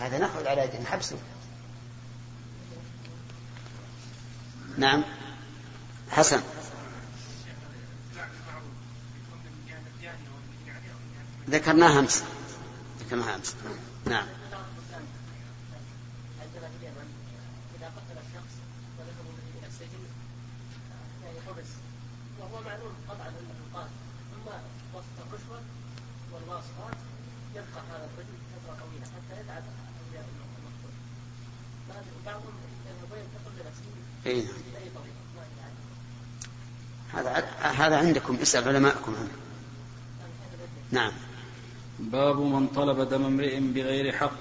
هذا 0.00 0.18
نأخذ 0.18 0.46
على 0.46 0.62
يد 0.62 0.86
حبسه 0.86 1.16
نعم. 4.78 5.04
حسن. 6.10 6.42
ذكرناها 11.50 11.98
أمس. 11.98 12.24
أمس 13.22 13.54
نعم. 14.06 14.26
وهو 22.40 22.62
معلوم 22.64 22.94
انه 23.10 23.88
ثم 24.32 24.46
وسط 24.94 25.16
الرشوه 25.26 25.60
يبقى 27.54 27.82
هذا 27.90 28.08
الرجل 28.14 28.36
فتره 28.54 28.76
طويله 28.80 29.06
حتى 29.06 29.40
المقتول 30.58 30.92
بعضهم 32.26 32.54
ينتقل 33.16 33.52
بنفسه 33.56 34.26
اي 34.26 34.42
نعم 34.42 34.84
هذا 37.12 37.30
هذا 37.60 37.96
عندكم 37.98 38.36
اسأل 38.36 38.68
علماءكم. 38.68 39.14
عنه 39.16 39.28
نعم. 40.90 41.12
باب 41.98 42.40
من 42.40 42.66
طلب 42.66 43.08
دم 43.08 43.24
امرئ 43.24 43.60
بغير 43.60 44.12
حق. 44.12 44.32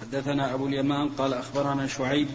حدثنا 0.00 0.54
أبو 0.54 0.66
اليمان 0.66 1.08
قال 1.08 1.34
أخبرنا 1.34 1.86
شعيب 1.86 2.28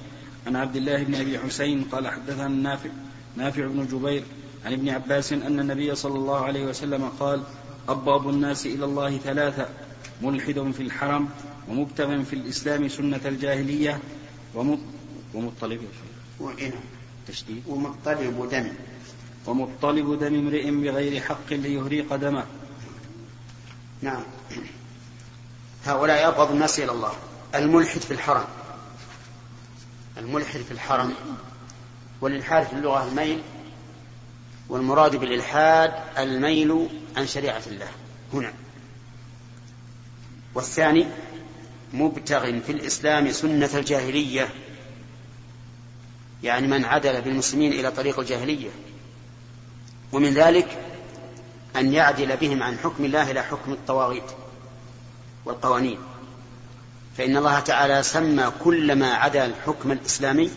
عن 0.48 0.56
عبد 0.56 0.76
الله 0.76 1.04
بن 1.04 1.16
أبي 1.16 1.40
حسين 1.40 1.84
قال 1.84 2.08
حدثنا 2.08 2.48
نافع 2.48 2.90
نافع 3.36 3.68
بن 3.68 3.88
جبير 3.88 4.24
عن 4.66 4.74
ابن 4.74 4.90
عباس 4.90 5.34
أن 5.34 5.60
النبي 5.60 5.96
صلى 5.96 6.16
الله 6.16 6.40
عليه 6.46 6.66
وسلم 6.66 7.10
قال 7.20 7.44
أبغض 7.90 8.28
الناس 8.28 8.66
إلى 8.66 8.86
الله 8.86 9.18
ثلاثة 9.18 9.70
ملحد 10.22 10.72
في 10.72 10.84
الحرم 10.84 11.30
ومبتغ 11.70 12.24
في 12.24 12.34
الإسلام 12.34 12.88
سنة 12.88 13.22
الجاهلية 13.26 14.00
ومطلب 15.34 15.82
تشديد. 17.28 17.64
ومطلب 17.68 18.50
دم. 18.52 18.68
ومطلب 19.48 20.20
دم 20.20 20.36
امرئ 20.36 20.72
بغير 20.72 21.22
حق 21.22 21.54
ليهريق 21.54 22.16
دمه. 22.16 22.46
نعم. 24.02 24.24
هؤلاء 25.86 26.28
أبغض 26.28 26.52
الناس 26.52 26.80
إلى 26.80 26.92
الله. 26.92 27.14
الملحد 27.56 28.02
في 28.02 28.12
الحرم. 28.12 28.46
الملحد 30.18 30.60
في 30.60 30.72
الحرم. 30.72 31.14
والإلحاد 32.22 32.68
في 32.68 32.74
اللغة 32.74 33.08
الميل. 33.08 33.42
والمراد 34.70 35.16
بالإلحاد 35.16 35.94
الميل 36.18 36.90
عن 37.18 37.28
شريعة 37.28 37.62
الله. 37.68 37.88
هنا. 38.34 38.54
والثاني 40.56 41.08
مبتغ 41.94 42.60
في 42.60 42.72
الإسلام 42.72 43.32
سنة 43.32 43.70
الجاهلية. 43.74 44.50
يعني 46.44 46.68
من 46.68 46.86
عدل 46.86 47.22
بالمسلمين 47.22 47.74
إلى 47.74 47.92
طريق 47.92 48.20
الجاهلية. 48.20 48.70
ومن 50.12 50.34
ذلك 50.34 50.89
أن 51.76 51.94
يعدل 51.94 52.38
بهم 52.38 52.64
عن 52.64 52.78
حكم 52.78 53.06
الله 53.06 53.32
إلى 53.32 53.44
حكم 53.44 53.74
الطواغيت 53.74 54.32
والقوانين. 55.46 56.00
فإن 57.18 57.38
الله 57.38 57.60
تعالى 57.60 58.04
سمى 58.04 58.52
كل 58.64 58.96
ما 58.96 59.14
عدا 59.14 59.46
الحكم 59.46 59.92
الإسلامي 59.92 60.52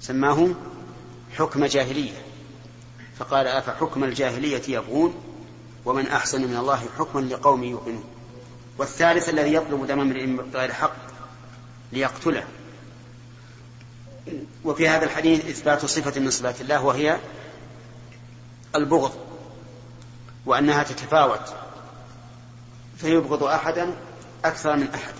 سماه 0.00 0.48
حكم 1.36 1.64
جاهلية. 1.64 2.22
فقال 3.18 3.46
أفحكم 3.46 4.04
الجاهلية 4.04 4.62
يبغون 4.68 5.14
ومن 5.84 6.06
أحسن 6.06 6.40
من 6.40 6.56
الله 6.56 6.88
حكما 6.98 7.20
لقوم 7.20 7.64
يوقنون 7.64 8.04
والثالث 8.78 9.28
الذي 9.28 9.54
يطلب 9.54 9.86
دم 9.86 10.00
امرئ 10.00 10.26
بغير 10.26 10.72
حق 10.72 10.96
ليقتله. 11.92 12.44
وفي 14.64 14.88
هذا 14.88 15.04
الحديث 15.04 15.48
إثبات 15.48 15.84
صفة 15.84 16.20
من 16.20 16.30
صفات 16.30 16.60
الله 16.60 16.84
وهي 16.84 17.18
البغض. 18.74 19.29
وأنها 20.46 20.82
تتفاوت 20.82 21.54
فيبغض 22.96 23.42
أحدا 23.42 23.96
أكثر 24.44 24.76
من 24.76 24.88
أحد. 24.94 25.14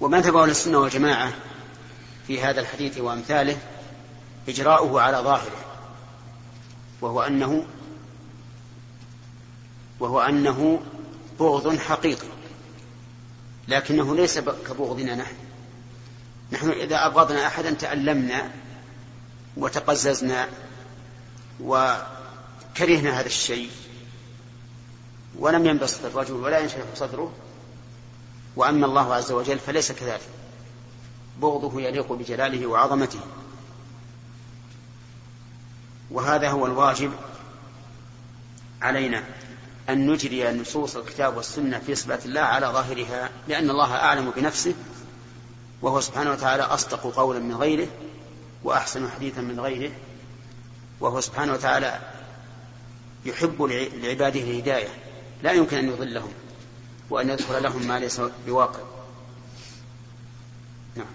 ومذهب 0.00 0.36
أهل 0.36 0.50
السنة 0.50 0.78
والجماعة 0.78 1.32
في 2.26 2.42
هذا 2.42 2.60
الحديث 2.60 2.98
وأمثاله 2.98 3.56
إجراؤه 4.48 5.00
على 5.00 5.16
ظاهره 5.16 5.64
وهو 7.00 7.22
أنه 7.22 7.64
وهو 10.00 10.20
أنه 10.20 10.80
بغض 11.40 11.78
حقيقي 11.78 12.28
لكنه 13.68 14.16
ليس 14.16 14.38
كبغضنا 14.38 15.14
نحن. 15.14 15.34
نحن 16.52 16.70
إذا 16.70 17.06
أبغضنا 17.06 17.46
أحدا 17.46 17.70
تألمنا 17.70 18.50
وتقززنا 19.56 20.48
وكرهنا 22.78 23.20
هذا 23.20 23.26
الشيء 23.26 23.70
ولم 25.38 25.66
ينبسط 25.66 26.04
الرجل 26.04 26.34
ولا 26.34 26.58
ينشرح 26.58 26.84
صدره 26.94 27.32
وأما 28.56 28.86
الله 28.86 29.14
عز 29.14 29.32
وجل 29.32 29.58
فليس 29.58 29.92
كذلك. 29.92 30.28
بغضه 31.40 31.80
يليق 31.80 32.12
بجلاله 32.12 32.66
وعظمته. 32.66 33.20
وهذا 36.10 36.50
هو 36.50 36.66
الواجب 36.66 37.12
علينا 38.82 39.24
أن 39.88 40.10
نجري 40.10 40.52
نصوص 40.52 40.96
الكتاب 40.96 41.36
والسنة 41.36 41.78
في 41.78 41.94
صفات 41.94 42.26
الله 42.26 42.40
على 42.40 42.66
ظاهرها 42.66 43.30
لأن 43.48 43.70
الله 43.70 43.94
أعلم 43.94 44.30
بنفسه 44.30 44.74
وهو 45.82 46.00
سبحانه 46.00 46.30
وتعالى 46.30 46.62
أصدق 46.62 47.14
قولا 47.16 47.40
من 47.40 47.54
غيره 47.54 47.88
وأحسن 48.64 49.10
حديثا 49.10 49.40
من 49.40 49.60
غيره 49.60 49.92
وهو 51.00 51.20
سبحانه 51.20 51.52
وتعالى 51.52 52.17
يحب 53.24 53.62
لعباده 54.02 54.40
الهداية 54.40 54.88
لا 55.42 55.52
يمكن 55.52 55.76
أن 55.76 55.88
يضلهم 55.88 56.32
وأن 57.10 57.30
يدخل 57.30 57.62
لهم 57.62 57.86
ما 57.86 57.98
ليس 57.98 58.20
بواقع. 58.46 58.80
نعم. 60.96 61.06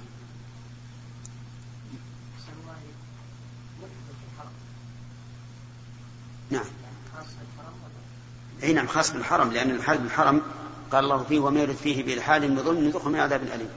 نعم. 6.50 6.66
أي 8.64 8.74
نعم 8.74 8.88
خاص 8.88 9.12
بالحرم 9.12 9.52
لأن 9.52 9.72
الحال 9.72 9.98
بالحرم 9.98 10.42
قال 10.92 11.04
الله 11.04 11.24
فيه 11.24 11.40
وما 11.40 11.60
يرد 11.60 11.76
فيه 11.76 12.04
بالحال 12.04 12.56
بظلم 12.56 12.88
نذقه 12.88 13.10
من 13.10 13.20
عذاب 13.20 13.42
أليم. 13.44 13.70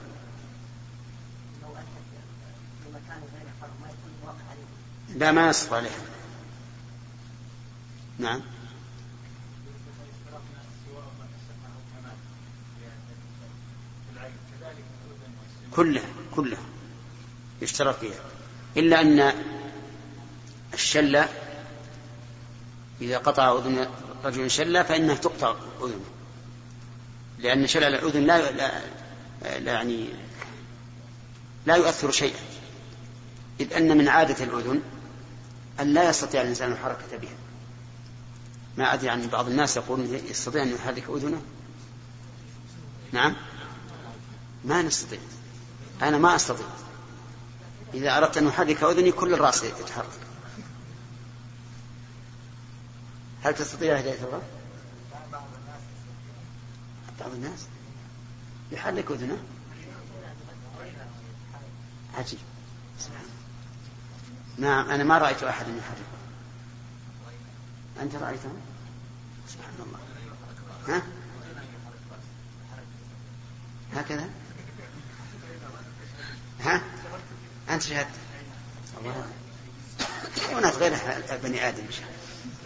لا 5.15 5.31
ما 5.31 5.49
يصف 5.49 5.73
عليه. 5.73 6.16
نعم. 8.19 8.41
كلها 15.71 16.05
كلها 16.35 16.63
يشترط 17.61 17.99
فيها. 17.99 18.19
إلا 18.77 19.01
أن 19.01 19.33
الشلة 20.73 21.29
إذا 23.01 23.17
قطع 23.17 23.57
أذن 23.57 23.87
رجل 24.23 24.51
شلة 24.51 24.83
فإنها 24.83 25.15
تقطع 25.15 25.55
أذنه. 25.81 26.05
لأن 27.39 27.67
شلل 27.67 27.83
الأذن 27.83 28.23
لا, 28.23 28.51
لا, 28.51 28.81
لا 29.59 29.73
يعني 29.73 30.09
لا 31.65 31.75
يؤثر 31.75 32.11
شيئا. 32.11 32.39
إذ 33.59 33.73
أن 33.73 33.97
من 33.97 34.07
عادة 34.07 34.43
الأذن 34.43 34.81
أن 35.79 35.93
لا 35.93 36.09
يستطيع 36.09 36.41
الإنسان 36.41 36.71
الحركة 36.71 37.17
بها. 37.17 37.46
ما 38.77 38.93
أدري 38.93 39.09
عن 39.09 39.27
بعض 39.27 39.47
الناس 39.47 39.77
يقولون 39.77 40.13
يستطيع 40.29 40.63
أن 40.63 40.75
يحرك 40.75 41.09
أذنه. 41.09 41.41
نعم. 43.11 43.35
ما 44.65 44.81
نستطيع. 44.81 45.19
أنا 46.01 46.17
ما 46.17 46.35
أستطيع. 46.35 46.65
إذا 47.93 48.17
أردت 48.17 48.37
أن 48.37 48.47
أحرك 48.47 48.83
أذني 48.83 49.11
كل 49.11 49.33
الرأس 49.33 49.63
يتحرك. 49.63 50.19
هل 53.43 53.55
تستطيع 53.55 53.97
هداية 53.97 54.23
الله؟ 54.23 54.41
بعض 57.19 57.31
الناس 57.31 57.65
يحرك 58.71 59.11
أذنه. 59.11 59.37
عجيب. 62.17 62.39
نعم 64.57 64.89
أنا 64.89 65.03
ما 65.03 65.17
رأيت 65.17 65.43
أحدا 65.43 65.71
يحرك. 65.71 66.05
أنت 68.01 68.15
رأيته؟ 68.15 68.49
سبحان 69.47 69.73
الله. 69.79 69.99
ها؟ 70.87 71.01
هكذا؟ 73.95 74.29
ها؟ 76.61 76.81
أنت 77.69 77.81
شهدت 77.83 78.07
الله 79.01 79.25
حيوانات 80.47 80.75
غير 80.75 80.97
بني 81.43 81.69
آدم 81.69 81.83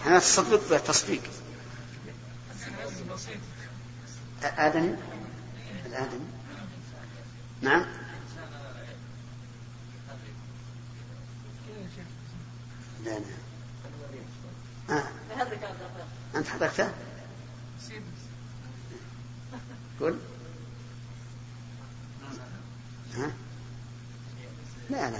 أنا 0.06 0.20
تصدق 0.20 0.70
بالتصديق 0.70 1.22
آدم 4.44 4.96
الآدم 5.86 6.20
نعم. 7.62 7.86
لا 13.06 13.20
لا. 13.20 13.26
آه. 14.90 15.04
أنت 16.36 16.48
حضرته 16.48 16.92
قل. 20.00 20.20
ها؟ 23.14 23.32
لا 24.90 25.12
لا. 25.12 25.20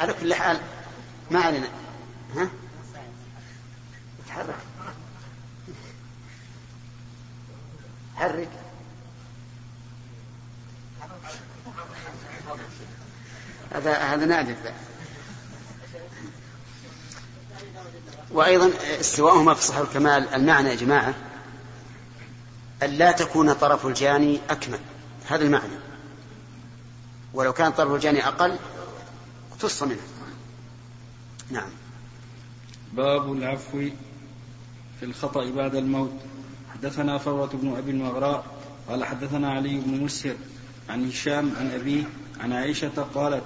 على 0.00 0.12
كل 0.12 0.34
حال 0.34 0.60
ما 1.30 1.40
علينا. 1.40 1.68
ها؟ 2.36 2.48
تحرك. 4.28 4.56
حرك. 8.16 8.50
هذا 13.72 13.98
هذا 13.98 14.24
نادر. 14.26 14.56
وأيضا 18.34 18.70
استواءهما 19.00 19.54
في 19.54 19.62
صحة 19.62 19.82
الكمال 19.82 20.28
المعنى 20.34 20.68
يا 20.68 20.74
جماعة 20.74 21.14
أن 22.82 22.90
لا 22.90 23.12
تكون 23.12 23.52
طرف 23.52 23.86
الجاني 23.86 24.40
أكمل. 24.50 24.78
هذا 25.28 25.44
المعنى. 25.44 25.72
ولو 27.34 27.52
كان 27.52 27.72
طرف 27.72 27.94
الجاني 27.94 28.28
أقل 28.28 28.58
اقتص 29.52 29.82
منه. 29.82 30.00
نعم. 31.50 31.68
باب 32.92 33.32
العفو 33.32 33.88
في 35.00 35.02
الخطأ 35.02 35.50
بعد 35.50 35.74
الموت. 35.74 36.12
حدثنا 36.74 37.18
فروة 37.18 37.50
بن 37.52 37.76
أبي 37.76 37.90
المغراء 37.90 38.44
قال 38.88 39.04
حدثنا 39.04 39.52
علي 39.52 39.80
بن 39.80 40.04
مسهر 40.04 40.36
عن 40.88 41.08
هشام 41.08 41.52
عن 41.58 41.70
أبيه 41.70 42.04
عن 42.40 42.52
عائشة 42.52 43.06
قالت 43.14 43.42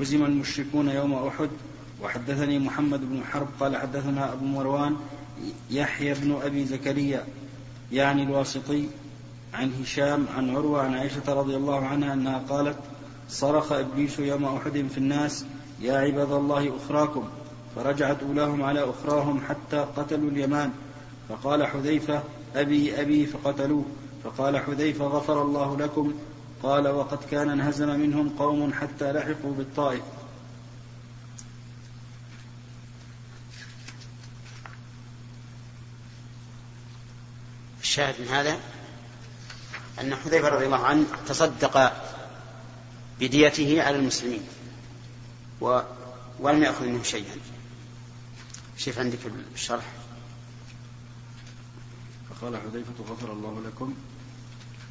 هزم 0.00 0.24
المشركون 0.24 0.88
يوم 0.88 1.14
أحد 1.14 1.50
وحدثني 2.02 2.58
محمد 2.58 3.00
بن 3.00 3.24
حرب 3.24 3.48
قال 3.60 3.76
حدثنا 3.76 4.32
أبو 4.32 4.44
مروان 4.44 4.96
يحيى 5.70 6.14
بن 6.14 6.38
أبي 6.42 6.64
زكريا 6.64 7.24
يعني 7.92 8.22
الواسطي 8.22 8.88
عن 9.54 9.72
هشام 9.82 10.26
عن 10.36 10.56
عروة 10.56 10.82
عن 10.82 10.94
عائشة 10.94 11.22
رضي 11.34 11.56
الله 11.56 11.86
عنها 11.86 12.14
أنها 12.14 12.38
قالت 12.38 12.76
صرخ 13.28 13.72
إبليس 13.72 14.18
يوم 14.18 14.44
أحد 14.44 14.86
في 14.90 14.98
الناس 14.98 15.44
يا 15.80 15.98
عباد 15.98 16.32
الله 16.32 16.76
أخراكم. 16.76 17.24
فرجعت 17.76 18.22
أولاهم 18.22 18.62
على 18.62 18.90
أخراهم 18.90 19.40
حتى 19.48 19.86
قتلوا 19.96 20.30
اليمان. 20.30 20.70
فقال 21.28 21.66
حذيفة 21.66 22.22
أبي 22.56 23.00
أبي 23.00 23.26
فقتلوه. 23.26 23.84
فقال 24.24 24.58
حذيفة 24.58 25.04
غفر 25.04 25.42
الله 25.42 25.76
لكم. 25.76 26.12
قال 26.62 26.88
وقد 26.88 27.18
كان 27.30 27.50
انهزم 27.50 28.00
منهم 28.00 28.28
قوم 28.38 28.72
حتى 28.72 29.12
لحقوا 29.12 29.52
بالطائف. 29.58 30.02
الشاهد 37.98 38.20
من 38.20 38.28
هذا؟ 38.28 38.60
أن 40.00 40.14
حذيفة 40.14 40.48
رضي 40.48 40.66
الله 40.66 40.86
عنه 40.86 41.06
تصدق 41.26 41.92
بديته 43.20 43.82
على 43.82 43.96
المسلمين 43.96 44.42
و 45.60 45.80
ولم 46.40 46.62
يأخذ 46.62 46.84
منه 46.84 47.02
شيئا. 47.02 47.36
شوف 48.76 48.98
عندك 48.98 49.18
الشرح؟ 49.54 49.84
فقال 52.30 52.56
حذيفة 52.56 53.04
غفر 53.10 53.32
الله 53.32 53.62
لكم. 53.66 53.94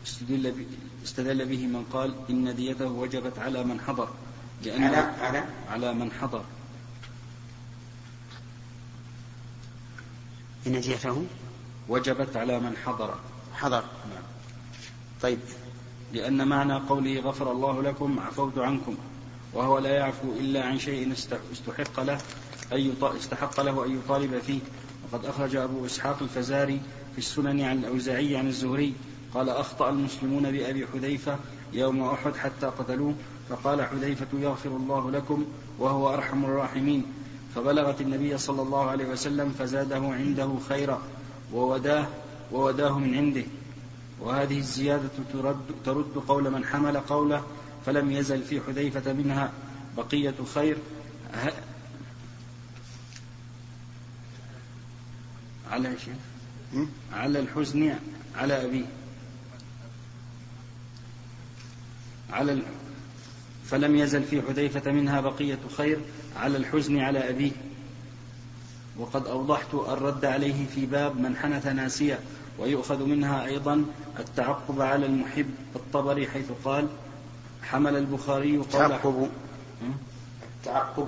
استدل, 0.08 0.66
استدل 1.04 1.46
به 1.46 1.68
من 1.68 1.84
قال 1.94 2.16
إن 2.30 2.56
ديته 2.56 2.86
وجبت 2.86 3.40
على 3.40 3.64
من 3.64 3.82
حضر 3.82 4.10
لأن 4.64 4.84
على 4.84 4.98
على؟ 4.98 5.46
على 5.70 5.94
من 5.94 6.12
حضر. 6.12 6.44
إن 10.68 10.82
ديته؟ 10.82 11.26
وجبت 11.90 12.38
على 12.38 12.60
من 12.60 12.78
حضر. 12.86 13.14
حضر. 13.54 13.82
نعم. 13.82 14.24
طيب. 15.22 15.40
لأن 16.14 16.48
معنى 16.48 16.74
قوله 16.74 17.20
غفر 17.20 17.52
الله 17.52 17.82
لكم 17.82 18.20
عفوت 18.20 18.58
عنكم 18.58 18.96
وهو 19.54 19.78
لا 19.80 19.90
يعفو 19.90 20.32
إلا 20.40 20.66
عن 20.66 20.80
شيء 20.80 21.12
استحق 21.52 22.00
له 22.00 22.18
أي 22.74 22.94
استحق 23.04 23.62
له 23.62 23.86
أن 23.86 23.98
يطالب 23.98 24.40
فيه. 24.40 24.60
وقد 25.12 25.26
أخرج 25.26 25.56
أبو 25.56 25.86
إسحاق 25.86 26.18
الفزاري 26.22 26.82
في 27.12 27.18
السنن 27.18 27.62
عن 27.62 27.78
الأوزاعي 27.78 28.38
عن 28.38 28.48
الزهري 28.48 28.94
قال 29.34 29.50
أخطأ 29.50 29.90
المسلمون 29.90 30.52
بأبي 30.52 30.88
حذيفة 30.88 31.38
يوم 31.74 32.02
أحد 32.02 32.36
حتى 32.36 32.66
قتلوه 32.66 33.16
فقال 33.50 33.82
حذيفة 33.86 34.28
يغفر 34.34 34.70
الله 34.70 35.12
لكم 35.12 35.46
وهو 35.80 36.14
أرحم 36.14 36.46
الراحمين. 36.46 37.06
فبلغت 37.56 38.02
النبي 38.02 38.38
صلى 38.38 38.62
الله 38.62 38.90
عليه 38.90 39.06
وسلم 39.06 39.56
فزاده 39.60 40.02
عنده 40.06 40.56
خيرا. 40.70 41.02
ووداه 41.54 42.08
ووداه 42.52 43.00
من 43.00 43.18
عنده. 43.18 43.44
وهذه 44.20 44.58
الزيادة 44.58 45.10
ترد, 45.34 45.66
ترد 45.86 46.24
قول 46.28 46.52
من 46.52 46.66
حمل 46.66 46.98
قوله 46.98 47.44
فلم 47.86 48.12
يزل 48.12 48.44
في 48.44 48.62
حذيفة 48.62 49.14
منها 49.14 49.52
بقية 49.98 50.36
خير. 50.56 50.78
على 55.72 55.96
على 57.14 57.40
الحزن 57.40 57.96
على 58.36 58.66
أبيه. 58.66 58.86
على 62.30 62.62
فلم 63.66 63.96
يزل 63.96 64.24
في 64.24 64.42
حذيفة 64.42 64.92
منها 64.92 65.22
بقية 65.22 65.60
خير. 65.78 66.00
على 66.36 66.58
الحزن 66.58 67.00
على 67.00 67.30
أبيه. 67.30 67.52
وقد 69.00 69.28
أوضحت 69.28 69.74
الرد 69.74 70.26
عليه 70.26 70.66
في 70.76 70.86
باب 70.86 71.20
من 71.20 71.36
حنث 71.36 71.68
ناسيا 71.68 72.20
ويؤخذ 72.60 73.06
منها 73.06 73.46
أيضا 73.46 73.86
التعقب 74.20 74.82
على 74.82 75.06
المحب 75.06 75.50
الطبري 75.76 76.28
حيث 76.28 76.52
قال 76.66 76.88
حمل 77.64 77.96
البخاري 77.96 78.58
قول 78.58 78.64
التعقب 78.64 79.30
التعقب 80.60 81.08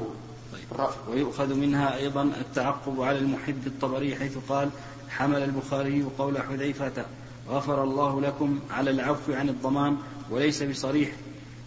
طيب. 0.53 0.87
ويؤخذ 1.09 1.53
منها 1.53 1.95
أيضا 1.95 2.23
التعقب 2.23 3.01
على 3.01 3.19
المحب 3.19 3.67
الطبري 3.67 4.15
حيث 4.15 4.37
قال 4.49 4.69
حمل 5.09 5.43
البخاري 5.43 6.05
قول 6.17 6.41
حذيفة 6.41 7.05
غفر 7.49 7.83
الله 7.83 8.21
لكم 8.21 8.59
على 8.71 8.91
العفو 8.91 9.33
عن 9.33 9.49
الضمان 9.49 9.97
وليس 10.31 10.63
بصريح. 10.63 11.11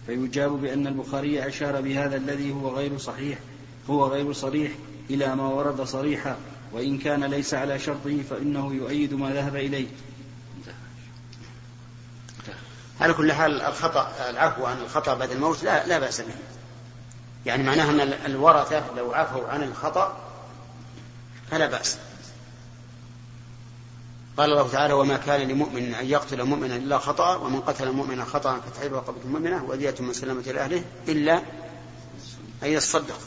فيجاب 0.05 0.61
بأن 0.61 0.87
البخاري 0.87 1.47
أشار 1.47 1.81
بهذا 1.81 2.15
الذي 2.15 2.53
هو 2.53 2.69
غير 2.69 2.97
صحيح 2.97 3.39
هو 3.89 4.05
غير 4.05 4.33
صريح. 4.33 4.71
إلى 5.09 5.35
ما 5.35 5.47
ورد 5.47 5.81
صريحا 5.81 6.37
وإن 6.71 6.97
كان 6.97 7.23
ليس 7.23 7.53
على 7.53 7.79
شرطه 7.79 8.23
فإنه 8.29 8.73
يؤيد 8.73 9.13
ما 9.13 9.33
ذهب 9.33 9.55
إليه. 9.55 9.87
على 13.01 13.13
كل 13.13 13.33
حال 13.33 13.61
الخطأ 13.61 14.29
العفو 14.29 14.65
عن 14.65 14.77
الخطأ 14.77 15.13
بعد 15.13 15.31
الموت 15.31 15.63
لا 15.63 15.87
لا 15.87 15.99
بأس 15.99 16.21
به. 16.21 16.33
يعني 17.45 17.63
معناها 17.63 17.89
أن 17.89 18.13
الورثة 18.25 18.83
لو 18.97 19.13
عفوا 19.13 19.47
عن 19.47 19.63
الخطأ 19.63 20.17
فلا 21.51 21.67
بأس. 21.67 21.97
قال 24.37 24.51
الله 24.51 24.67
تعالى 24.67 24.93
وما 24.93 25.17
كان 25.17 25.47
لمؤمن 25.47 25.93
أن 25.93 26.05
يقتل 26.05 26.43
مؤمنا 26.43 26.75
إلا 26.75 26.97
خطأ 26.97 27.35
ومن 27.35 27.61
قتل 27.61 27.91
مؤمنا 27.91 28.25
خطأ 28.25 28.59
فتحرير 28.59 28.91
رقبة 28.91 29.27
مؤمنة 29.29 29.63
ودية 29.63 29.95
مسلمة 29.99 30.43
إلى 30.47 30.59
أهله 30.59 30.83
إلا 31.07 31.37
أن 32.63 32.69
يصدق. 32.69 33.19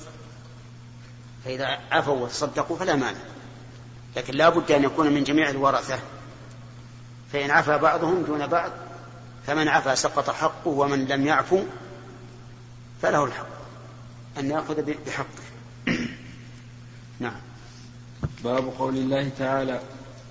فإذا 1.46 1.78
عفوا 1.92 2.14
وتصدقوا 2.14 2.76
فلا 2.76 2.96
مانع. 2.96 3.18
لكن 4.16 4.34
لا 4.34 4.48
بد 4.48 4.70
أن 4.70 4.84
يكون 4.84 5.12
من 5.12 5.24
جميع 5.24 5.50
الورثة. 5.50 5.98
فإن 7.32 7.50
عفى 7.50 7.78
بعضهم 7.78 8.22
دون 8.22 8.46
بعض 8.46 8.70
فمن 9.46 9.68
عفا 9.68 9.94
سقط 9.94 10.30
حقه 10.30 10.68
ومن 10.68 11.04
لم 11.04 11.26
يعفو 11.26 11.62
فله 13.02 13.24
الحق. 13.24 13.46
أن 14.38 14.50
يأخذ 14.50 14.82
بحقه. 14.82 15.46
نعم. 17.20 17.40
باب 18.44 18.72
قول 18.78 18.96
الله 18.96 19.28
تعالى 19.38 19.80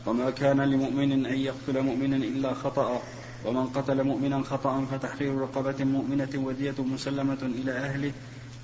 وما 0.06 0.30
كان 0.30 0.62
لمؤمن 0.62 1.26
أن 1.26 1.38
يقتل 1.38 1.82
مؤمنا 1.82 2.16
إلا 2.16 2.54
خطأ 2.54 3.02
ومن 3.46 3.66
قتل 3.68 4.04
مؤمنا 4.04 4.44
خطأ 4.44 4.86
فتحرير 4.92 5.38
رقبة 5.38 5.84
مؤمنة 5.84 6.30
ودية 6.36 6.76
مسلمة 6.78 7.38
إلى 7.42 7.72
أهله 7.72 8.12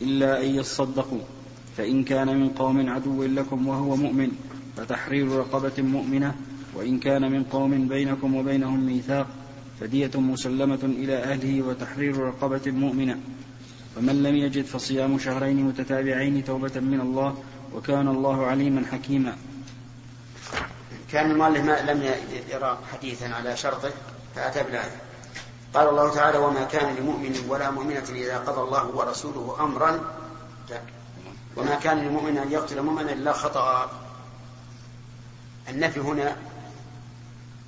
إلا 0.02 0.42
أن 0.42 0.56
يصدقوا. 0.56 1.22
فإن 1.78 2.04
كان 2.04 2.40
من 2.40 2.50
قوم 2.50 2.90
عدو 2.90 3.24
لكم 3.24 3.68
وهو 3.68 3.96
مؤمن 3.96 4.32
فتحرير 4.78 5.28
رقبة 5.28 5.82
مؤمنة 5.82 6.36
وإن 6.76 7.00
كان 7.00 7.32
من 7.32 7.44
قوم 7.44 7.88
بينكم 7.88 8.36
وبينهم 8.36 8.86
ميثاق 8.86 9.28
فدية 9.80 10.12
مسلمة 10.16 10.80
إلى 10.84 11.18
أهله 11.18 11.62
وتحرير 11.62 12.18
رقبة 12.18 12.72
مؤمنة. 12.72 13.20
فمن 13.96 14.24
لم 14.24 14.36
يجد 14.36 14.66
فصيام 14.66 15.20
شهرين 15.20 15.64
متتابعين 15.64 16.44
توبة 16.44 16.80
من 16.80 17.02
الله 17.02 17.38
وكان 17.76 18.08
الله 18.08 18.46
عليما 18.46 18.86
حكيما. 18.92 19.36
كان 21.12 21.32
المؤلف 21.32 21.66
لم 21.66 22.04
يرى 22.50 22.80
حديثا 22.94 23.26
على 23.26 23.58
شرطه 23.58 23.92
فأتى 24.36 24.64
بالآية 24.64 25.02
قال 25.74 25.90
الله 25.90 26.16
تعالى 26.16 26.38
وما 26.38 26.64
كان 26.64 26.96
لمؤمن 26.96 27.36
ولا 27.50 27.72
مؤمنة 27.72 28.08
إذا 28.10 28.38
قضى 28.38 28.62
الله 28.62 28.88
ورسوله 28.88 29.56
أمرا 29.60 30.00
وما 31.56 31.76
كان 31.76 31.98
لمؤمن 31.98 32.38
أن 32.38 32.52
يقتل 32.52 32.82
مؤمنا 32.82 33.14
إلا 33.14 33.34
خطأ. 33.34 33.92
النفي 35.70 36.00
هنا 36.00 36.38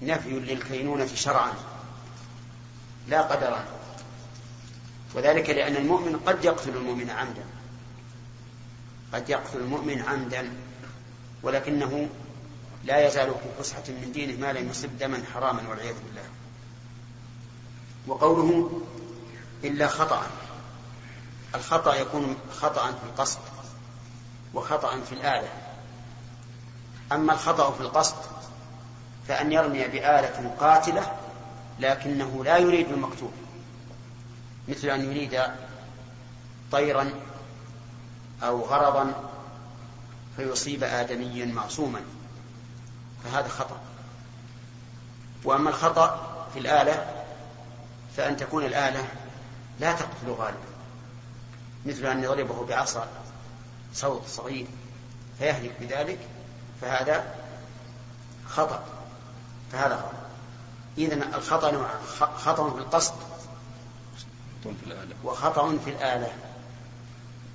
نفي 0.01 0.29
للكينونة 0.29 1.07
شرعا 1.15 1.53
لا 3.07 3.21
قدرا. 3.21 3.65
وذلك 5.13 5.49
لأن 5.49 5.75
المؤمن 5.75 6.19
قد 6.25 6.45
يقتل 6.45 6.77
المؤمن 6.77 7.09
عمدا. 7.09 7.45
قد 9.13 9.29
يقتل 9.29 9.57
المؤمن 9.57 10.01
عمدا 10.01 10.53
ولكنه 11.43 12.09
لا 12.83 13.07
يزال 13.07 13.27
في 13.27 13.63
فسحة 13.63 13.83
من 13.87 14.11
دينه 14.13 14.39
ما 14.39 14.53
لم 14.53 14.69
يصب 14.69 14.97
دما 14.99 15.23
حراما 15.33 15.69
والعياذ 15.69 15.95
بالله. 16.05 16.29
وقوله 18.07 18.81
إلا 19.63 19.87
خطأ 19.87 20.27
الخطأ 21.55 21.95
يكون 21.95 22.35
خطأ 22.51 22.91
في 22.91 23.03
القصد. 23.05 23.39
وخطأ 24.53 25.01
في 25.01 25.11
الآلة 25.11 25.47
أما 27.11 27.33
الخطأ 27.33 27.71
في 27.71 27.81
القصد 27.81 28.15
فأن 29.27 29.51
يرمي 29.51 29.87
بآلة 29.87 30.55
قاتلة 30.59 31.11
لكنه 31.79 32.43
لا 32.43 32.57
يريد 32.57 32.89
المقتول. 32.89 33.31
مثل 34.67 34.89
أن 34.89 35.05
يريد 35.11 35.41
طيرا 36.71 37.09
أو 38.43 38.61
غرضا 38.61 39.13
فيصيب 40.37 40.83
آدميا 40.83 41.45
معصوما. 41.45 42.01
فهذا 43.23 43.47
خطأ. 43.47 43.77
وأما 45.43 45.69
الخطأ 45.69 46.29
في 46.53 46.59
الآلة 46.59 47.25
فأن 48.17 48.37
تكون 48.37 48.65
الآلة 48.65 49.07
لا 49.79 49.93
تقتل 49.93 50.29
غالبا. 50.29 50.73
مثل 51.85 52.05
أن 52.05 52.23
يضربه 52.23 52.65
بعصا 52.65 53.07
صوت 53.93 54.27
صغير 54.27 54.65
فيهلك 55.39 55.71
بذلك 55.81 56.19
فهذا 56.81 57.35
خطأ 58.47 58.83
فهذا 59.71 59.95
خطأ. 59.95 60.23
إذن 60.97 61.23
الخطأ 61.33 61.71
نوع 61.71 61.87
خطأ 62.37 62.69
في 62.69 62.77
القصد 62.77 63.13
وخطأ 65.23 65.77
في 65.85 65.89
الآلة. 65.89 66.31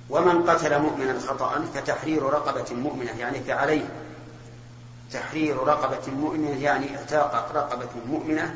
ومن 0.09 0.49
قتل 0.49 0.81
مؤمنا 0.81 1.19
خطأ 1.19 1.65
فتحرير 1.73 2.23
رقبة 2.23 2.75
مؤمنة 2.75 3.11
يعني 3.11 3.39
فعليه. 3.39 3.89
تحرير 5.11 5.57
رقبة 5.57 6.11
مؤمنة 6.11 6.63
يعني 6.63 6.97
إعتاق 6.97 7.51
رقبة 7.55 7.89
مؤمنة. 8.07 8.55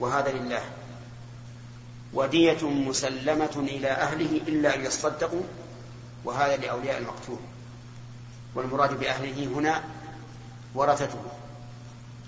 وهذا 0.00 0.32
لله. 0.32 0.62
ودية 2.14 2.68
مسلمة 2.68 3.56
إلى 3.56 3.88
أهله 3.88 4.40
إلا 4.48 4.74
أن 4.74 4.84
يصدقوا 4.84 5.42
وهذا 6.24 6.56
لأولياء 6.56 6.98
المقتول. 6.98 7.38
والمراد 8.54 9.00
بأهله 9.00 9.46
هنا 9.46 9.84
ورثته. 10.74 11.22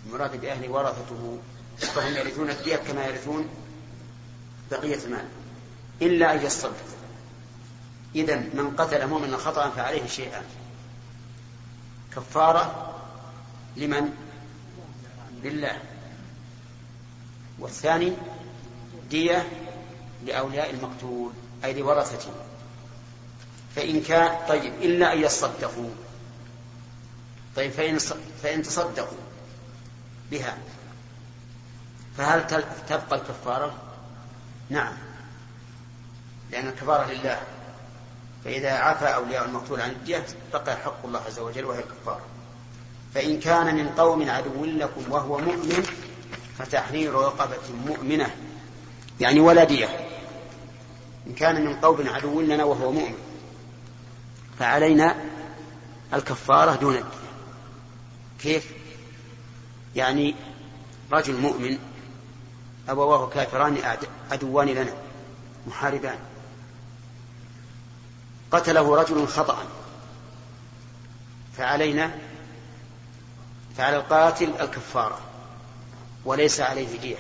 المراد 0.07 0.41
بأهله 0.41 0.69
ورثته. 0.69 1.39
فهم 1.79 2.15
يرثون 2.15 2.51
الدية 2.51 2.77
كما 2.77 3.07
يرثون 3.07 3.49
بقية 4.71 5.05
المال. 5.05 5.29
إلا 6.03 6.35
أن 6.35 6.47
يصدقوا 6.47 6.75
إذا 8.15 8.37
من 8.37 8.75
قتل 8.79 9.07
مؤمنا 9.07 9.37
خطأ 9.37 9.71
فعليه 9.71 10.07
شيئان 10.07 10.45
كفارة 12.17 12.95
لمن؟ 13.77 14.15
لله. 15.43 15.79
والثاني 17.59 18.13
دية 19.11 19.49
لأولياء 20.27 20.71
المقتول 20.71 21.33
أي 21.65 21.73
لورثته. 21.73 22.31
فإن 23.77 24.03
كان 24.03 24.39
طيب 24.49 24.73
إلا 24.83 25.13
أن 25.13 25.19
يصدقوا. 25.23 25.91
طيب 27.57 27.71
فإن 27.71 27.99
فإن 28.43 28.63
تصدقوا 28.63 29.19
بها 30.31 30.59
فهل 32.19 32.47
تبقى 32.89 33.17
الكفارة؟ 33.17 33.75
نعم. 34.71 34.93
لأن 36.51 36.69
الكفارة 36.69 37.13
لله. 37.13 37.41
فإذا 38.45 38.73
عفى 38.73 39.05
أولياء 39.05 39.45
المقتول 39.45 39.81
عن 39.81 39.91
الدية 39.91 40.27
بقي 40.53 40.77
حق 40.77 41.07
الله 41.07 41.21
عز 41.21 41.39
وجل 41.39 41.65
وهي 41.65 41.79
الكفارة. 41.79 42.25
فإن 43.15 43.41
كان 43.41 43.75
من 43.75 43.89
قوم 43.89 44.31
عدو 44.31 44.65
لكم 44.65 45.13
وهو 45.13 45.39
مؤمن 45.39 45.87
فتحرير 46.59 47.15
رقبة 47.15 47.75
مؤمنة 47.87 48.31
يعني 49.21 49.41
ولا 49.41 49.65
دية 49.65 49.89
إن 51.27 51.35
كان 51.35 51.65
من 51.65 51.77
قوم 51.77 52.09
عدو 52.09 52.41
لنا 52.41 52.65
وهو 52.65 52.93
مؤمن. 52.93 53.24
فعلينا 54.59 55.17
الكفارة 56.15 56.75
دون 56.77 56.95
الدية 56.95 57.15
كيف؟ 58.41 58.71
يعني 59.97 60.35
رجل 61.13 61.41
مؤمن 61.41 61.79
أبواه 62.89 63.29
كافران 63.29 63.99
عدوان 64.31 64.69
لنا 64.69 64.93
محاربان 65.67 66.19
قتله 68.53 68.97
رجل 68.97 69.27
خطأ 69.29 69.65
فعلينا 71.57 72.19
فعلى 73.77 73.97
القاتل 73.97 74.53
الكفارة 74.61 75.19
وليس 76.25 76.61
عليه 76.61 76.99
دية 76.99 77.19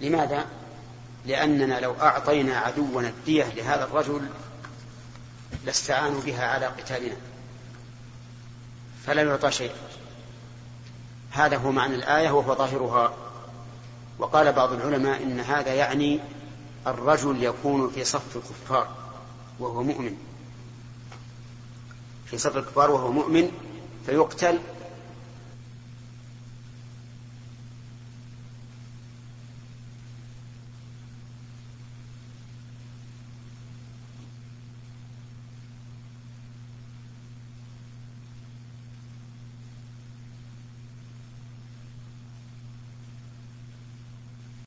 لماذا؟ 0.00 0.46
لأننا 1.26 1.80
لو 1.80 1.94
أعطينا 2.00 2.56
عدونا 2.58 3.08
الدية 3.08 3.44
لهذا 3.44 3.84
الرجل 3.84 4.28
لاستعانوا 5.68 6.20
بها 6.20 6.46
على 6.46 6.66
قتالنا. 6.66 7.16
فلا 9.06 9.22
يعطى 9.22 9.50
شيء. 9.50 9.72
هذا 11.30 11.56
هو 11.56 11.72
معنى 11.72 11.94
الآية 11.94 12.30
وهو 12.30 12.54
ظاهرها. 12.54 13.14
وقال 14.18 14.52
بعض 14.52 14.72
العلماء 14.72 15.22
إن 15.22 15.40
هذا 15.40 15.74
يعني 15.74 16.20
الرجل 16.86 17.42
يكون 17.42 17.90
في 17.90 18.04
صف 18.04 18.36
الكفار 18.36 18.88
وهو 19.58 19.82
مؤمن. 19.82 20.16
في 22.26 22.38
صف 22.38 22.56
الكفار 22.56 22.90
وهو 22.90 23.12
مؤمن 23.12 23.50
فيقتل 24.06 24.58